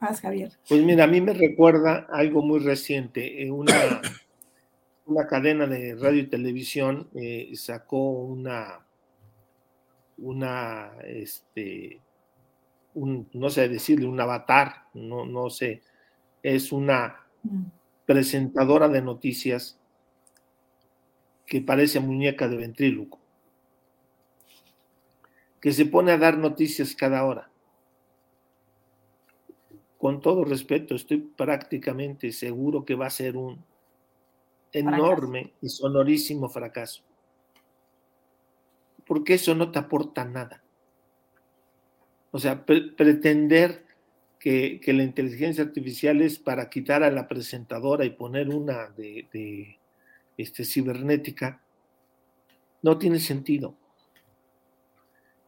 [0.00, 0.52] Más, Javier.
[0.68, 3.50] Pues mira, a mí me recuerda algo muy reciente.
[3.50, 4.00] Una,
[5.06, 8.86] una cadena de radio y televisión eh, sacó una,
[10.18, 12.00] una, este,
[12.94, 15.82] un, no sé decirle, un avatar, no, no sé,
[16.42, 17.64] es una mm.
[18.06, 19.78] presentadora de noticias
[21.46, 23.18] que parece muñeca de ventríloco,
[25.60, 27.50] que se pone a dar noticias cada hora
[29.98, 33.62] con todo respeto, estoy prácticamente seguro que va a ser un
[34.72, 37.02] enorme y sonorísimo fracaso.
[39.04, 40.62] Porque eso no te aporta nada.
[42.30, 43.86] O sea, pretender
[44.38, 49.76] que, la inteligencia artificial es para quitar a la presentadora y poner una de,
[50.36, 51.60] este, cibernética,
[52.82, 53.74] no tiene sentido.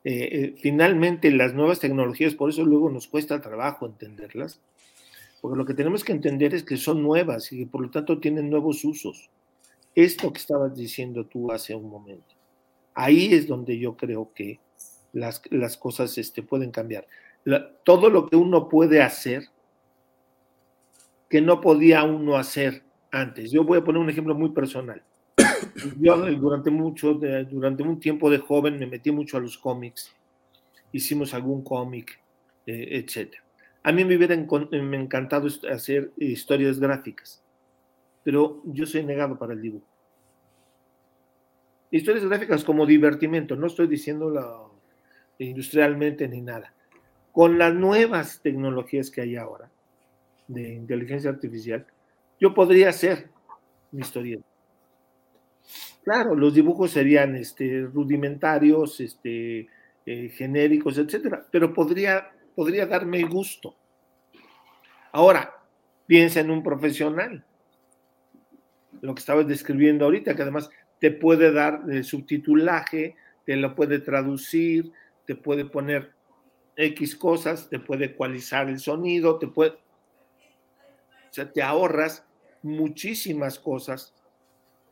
[0.03, 4.61] Eh, eh, finalmente las nuevas tecnologías, por eso luego nos cuesta trabajo entenderlas,
[5.41, 8.19] porque lo que tenemos que entender es que son nuevas y que por lo tanto
[8.19, 9.31] tienen nuevos usos.
[9.95, 12.35] Esto que estabas diciendo tú hace un momento.
[12.95, 14.61] Ahí es donde yo creo que
[15.13, 17.07] las, las cosas este, pueden cambiar.
[17.85, 19.45] Todo lo que uno puede hacer
[21.29, 23.51] que no podía uno hacer antes.
[23.51, 25.03] Yo voy a poner un ejemplo muy personal.
[26.01, 30.15] Yo durante mucho, durante un tiempo de joven me metí mucho a los cómics.
[30.93, 32.21] Hicimos algún cómic,
[32.67, 33.35] eh, etc.
[33.83, 37.43] A mí me hubiera encantado hacer historias gráficas,
[38.25, 39.87] pero yo soy negado para el dibujo.
[41.93, 44.79] Historias gráficas como divertimento, no estoy diciendo
[45.39, 46.75] industrialmente ni nada.
[47.33, 49.71] Con las nuevas tecnologías que hay ahora
[50.49, 51.87] de inteligencia artificial,
[52.41, 53.31] yo podría hacer
[53.93, 54.41] mi historia
[56.03, 59.69] Claro, los dibujos serían este, rudimentarios, este,
[60.07, 63.77] eh, genéricos, etcétera, pero podría, podría darme gusto.
[65.13, 65.55] Ahora,
[66.07, 67.45] piensa en un profesional,
[69.03, 73.99] lo que estabas describiendo ahorita, que además te puede dar el subtitulaje, te lo puede
[73.99, 74.93] traducir,
[75.27, 76.13] te puede poner
[76.81, 79.71] X cosas, te puede ecualizar el sonido, te puede...
[79.71, 82.25] O sea, te ahorras
[82.63, 84.15] muchísimas cosas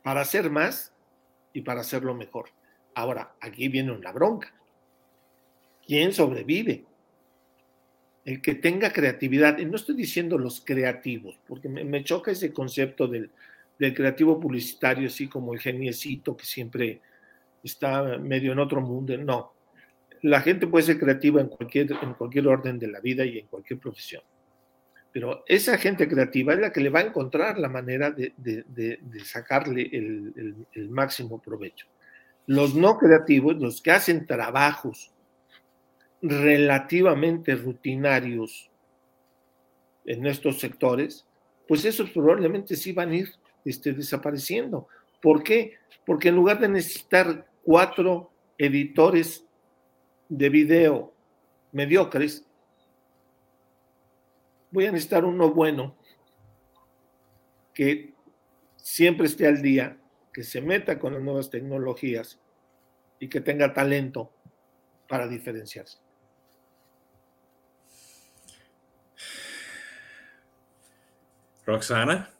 [0.03, 0.93] para hacer más
[1.53, 2.49] y para hacerlo mejor.
[2.95, 4.53] Ahora, aquí viene una bronca.
[5.85, 6.85] ¿Quién sobrevive?
[8.25, 13.07] El que tenga creatividad, y no estoy diciendo los creativos, porque me, choca ese concepto
[13.07, 13.31] del,
[13.77, 17.01] creativo publicitario, así como el geniecito que siempre
[17.63, 19.17] está medio en otro mundo.
[19.17, 19.53] No,
[20.21, 23.47] la gente puede ser creativa en cualquier, en cualquier orden de la vida y en
[23.47, 24.21] cualquier profesión.
[25.11, 29.89] Pero esa gente creativa es la que le va a encontrar la manera de, sacarle
[29.91, 31.87] el, máximo provecho.
[32.45, 35.11] Los no creativos, los que hacen trabajos
[36.21, 38.69] relativamente rutinarios
[40.05, 41.25] en estos sectores,
[41.67, 43.29] pues esos probablemente sí van a ir
[43.65, 44.87] este, desapareciendo.
[45.21, 45.73] ¿Por qué?
[46.05, 49.45] Porque en lugar de necesitar cuatro editores
[50.29, 51.13] de video
[51.71, 52.45] mediocres,
[54.71, 55.95] voy a necesitar uno bueno
[57.73, 58.13] que
[58.75, 59.97] siempre esté al día,
[60.31, 62.39] que se meta con las nuevas tecnologías
[63.19, 64.31] y que tenga talento
[65.07, 65.97] para diferenciarse.
[71.65, 72.38] Roxana.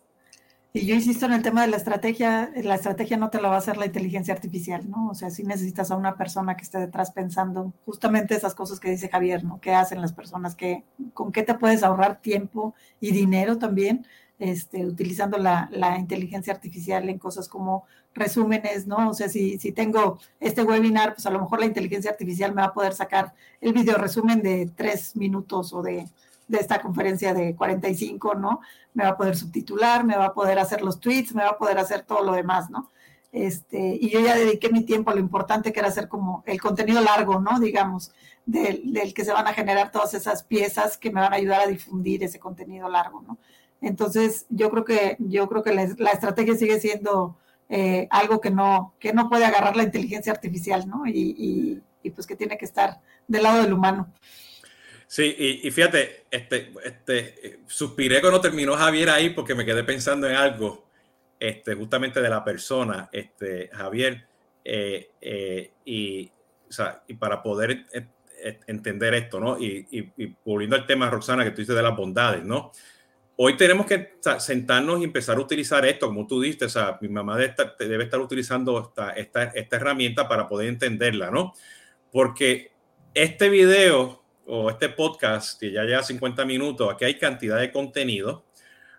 [0.79, 3.55] Y yo insisto en el tema de la estrategia, la estrategia no te la va
[3.55, 5.09] a hacer la inteligencia artificial, ¿no?
[5.09, 8.89] O sea, sí necesitas a una persona que esté detrás pensando justamente esas cosas que
[8.89, 9.59] dice Javier, ¿no?
[9.59, 10.55] ¿Qué hacen las personas?
[10.55, 14.05] ¿Qué, ¿Con qué te puedes ahorrar tiempo y dinero también?
[14.39, 15.69] este, utilizando la,
[15.99, 19.09] inteligencia artificial en cosas como resúmenes, ¿no?
[19.09, 22.61] O sea, si, si tengo este webinar, pues a lo mejor la inteligencia artificial me
[22.61, 26.07] va a poder sacar el video resumen de tres minutos o de,
[26.49, 28.59] de esta conferencia de 45, ¿no?
[28.93, 31.57] Me va a poder subtitular, me va a poder hacer los tweets, me va a
[31.57, 32.91] poder hacer todo lo demás, ¿no?
[33.31, 36.59] Este, y yo ya dediqué mi tiempo a lo importante que era hacer como el
[36.59, 37.59] contenido largo, ¿no?
[37.59, 38.11] Digamos,
[38.47, 41.67] del, que se van a generar todas esas piezas que me van a ayudar a
[41.67, 43.37] difundir ese contenido largo, ¿no?
[43.81, 47.37] Entonces, yo creo que, yo creo que la, estrategia sigue siendo
[47.69, 51.05] eh, algo que no, que no puede agarrar la inteligencia artificial, ¿no?
[51.05, 54.11] Y, y, pues que tiene que estar del lado del humano.
[55.11, 60.35] Sí, y, fíjate, este, este, suspiré cuando terminó Javier ahí porque me quedé pensando en
[60.35, 60.85] algo,
[61.39, 64.27] este, justamente de la persona, este, Javier,
[64.63, 67.87] eh, eh, y, o sea, y para poder
[68.67, 69.57] entender esto, ¿no?
[69.57, 72.71] Y, y, volviendo al tema, Roxana, que tú dices de las bondades, ¿no?
[73.35, 77.09] Hoy tenemos que sentarnos y empezar a utilizar esto, como tú dices, o sea, mi
[77.09, 81.53] mamá debe estar, debe estar utilizando esta, esta, esta, herramienta para poder entenderla, ¿no?
[82.11, 82.73] Porque
[83.15, 84.18] este video
[84.49, 88.45] o este podcast, que ya lleva 50 minutos, aquí hay cantidad de contenido,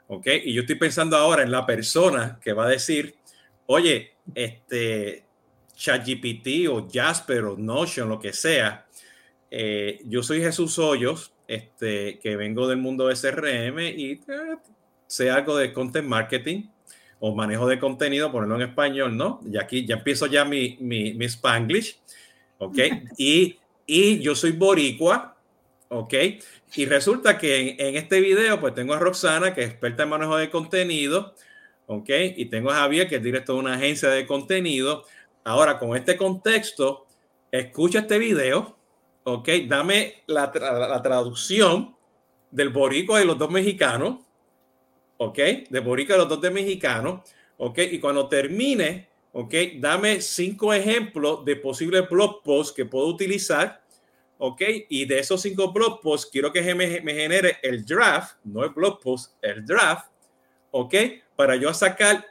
[0.06, 0.26] ¿ok?
[0.44, 3.16] Y yo estoy pensando ahora en la persona que va a decir,
[3.66, 5.24] oye, este
[5.74, 8.86] ChatGPT o Jasper o Notion, lo que sea,
[9.50, 14.20] eh, yo soy Jesús Hoyos, este, que vengo del mundo de CRM y eh,
[15.06, 16.68] sé algo de content marketing
[17.18, 19.40] o manejo de contenido, ponerlo en español, ¿no?
[19.50, 21.98] Y aquí ya empiezo ya mi, mi, mi Spanglish,
[22.58, 22.78] ¿ok?
[23.18, 25.29] Y, y yo soy boricua,
[25.90, 26.14] ¿ok?
[26.76, 30.36] Y resulta que en, este video, pues tengo a Roxana, que es experta en manejo
[30.36, 31.34] de contenido,
[31.86, 32.08] ¿ok?
[32.36, 35.04] Y tengo a Javier, que es director de una agencia de contenido.
[35.44, 37.06] Ahora, con este contexto,
[37.50, 38.78] escucha este video,
[39.24, 40.52] ok, dame la,
[41.02, 41.96] traducción
[42.52, 44.20] del boricua de los dos mexicanos,
[45.18, 45.38] ok,
[45.68, 51.44] de boricua de los dos de mexicanos, ok, y cuando termine, ok, dame cinco ejemplos
[51.44, 53.79] de posibles blog posts que puedo utilizar,
[54.42, 58.64] ok, y de esos cinco blog posts quiero que me, me genere el draft, no
[58.64, 60.10] el blog post, el draft,
[60.70, 60.94] ok,
[61.36, 62.24] para yo sacar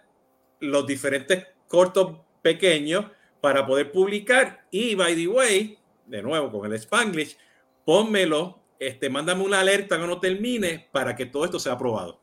[0.60, 3.06] los diferentes cortos pequeños
[3.40, 7.38] para poder publicar y by the way de nuevo con el Spanglish,
[7.86, 12.20] pónmelo, este, mándame una alerta cuando termine para que todo esto sea aprobado.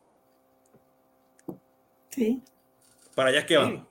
[2.11, 2.43] Sí.
[3.14, 3.87] Para allá es que vamos.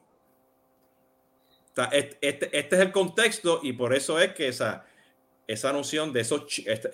[1.91, 4.85] Este, este, este, es el contexto y por eso es que esa,
[5.47, 6.43] esa noción de esos,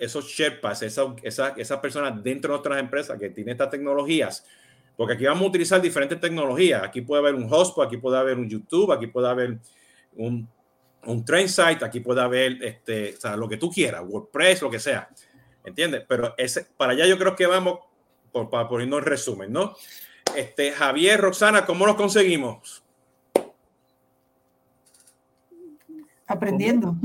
[0.00, 4.44] esos Sherpas, esas esa, esa personas dentro de otras empresas que tienen estas tecnologías,
[4.96, 6.82] porque aquí vamos a utilizar diferentes tecnologías.
[6.82, 9.58] Aquí puede haber un Hotspot, aquí puede haber un YouTube, aquí puede haber
[10.16, 10.48] un
[11.04, 14.70] un train site, aquí puede haber este, o sea, lo que tú quieras, WordPress, lo
[14.70, 15.08] que sea.
[15.64, 16.04] ¿Entiendes?
[16.08, 17.80] Pero ese, para allá yo creo que vamos,
[18.30, 19.76] por, para poniendo el resumen, ¿no?
[20.36, 22.82] Este, Javier, Roxana, ¿cómo los conseguimos?
[26.32, 26.96] Aprendiendo.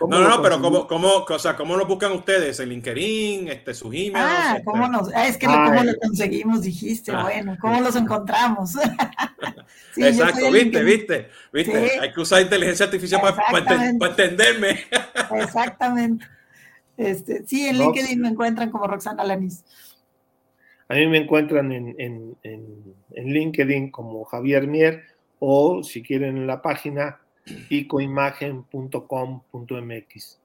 [0.00, 2.58] No, no, no, pero ¿cómo, cómo, o sea, ¿cómo lo buscan ustedes?
[2.60, 3.48] ¿En LinkedIn?
[3.48, 4.16] Este, ¿Su email?
[4.16, 6.62] Ah, ¿cómo nos, ah, es que ¿cómo lo conseguimos?
[6.62, 7.22] Dijiste, ah.
[7.22, 8.76] bueno, ¿cómo los encontramos?
[9.96, 12.00] Exacto, viste, viste, viste.
[12.00, 14.80] Hay que usar inteligencia artificial para, entenderme.
[15.34, 16.26] Exactamente.
[16.96, 19.64] Este, sí, en LinkedIn me encuentran como Roxana Lanis.
[20.88, 25.04] A mí me encuentran en, en, en, en LinkedIn como Javier Mier
[25.38, 27.19] o si quieren en la página
[27.68, 30.40] icoimagen.com.mx.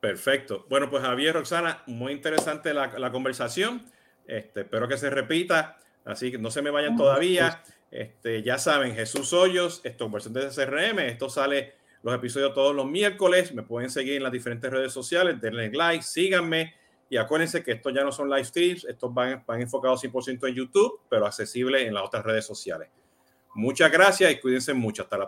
[0.00, 0.66] Perfecto.
[0.68, 3.84] Bueno, pues Javier, Roxana, muy interesante la, conversación.
[4.26, 5.78] Este, espero que se repita.
[6.04, 7.62] Así que no se me vayan todavía.
[7.90, 11.00] Este, ya saben, Jesús Hoyos, esto versión de CRM.
[11.00, 13.52] Esto sale los episodios todos los miércoles.
[13.52, 15.40] Me pueden seguir en las diferentes redes sociales.
[15.40, 16.74] Denle like, síganme.
[17.08, 18.84] Y acuérdense que estos ya no son live streams.
[18.84, 22.88] Estos van, van enfocados 100% en YouTube, pero accesibles en las otras redes sociales.
[23.54, 25.02] Muchas gracias y cuídense mucho.
[25.02, 25.24] Hasta la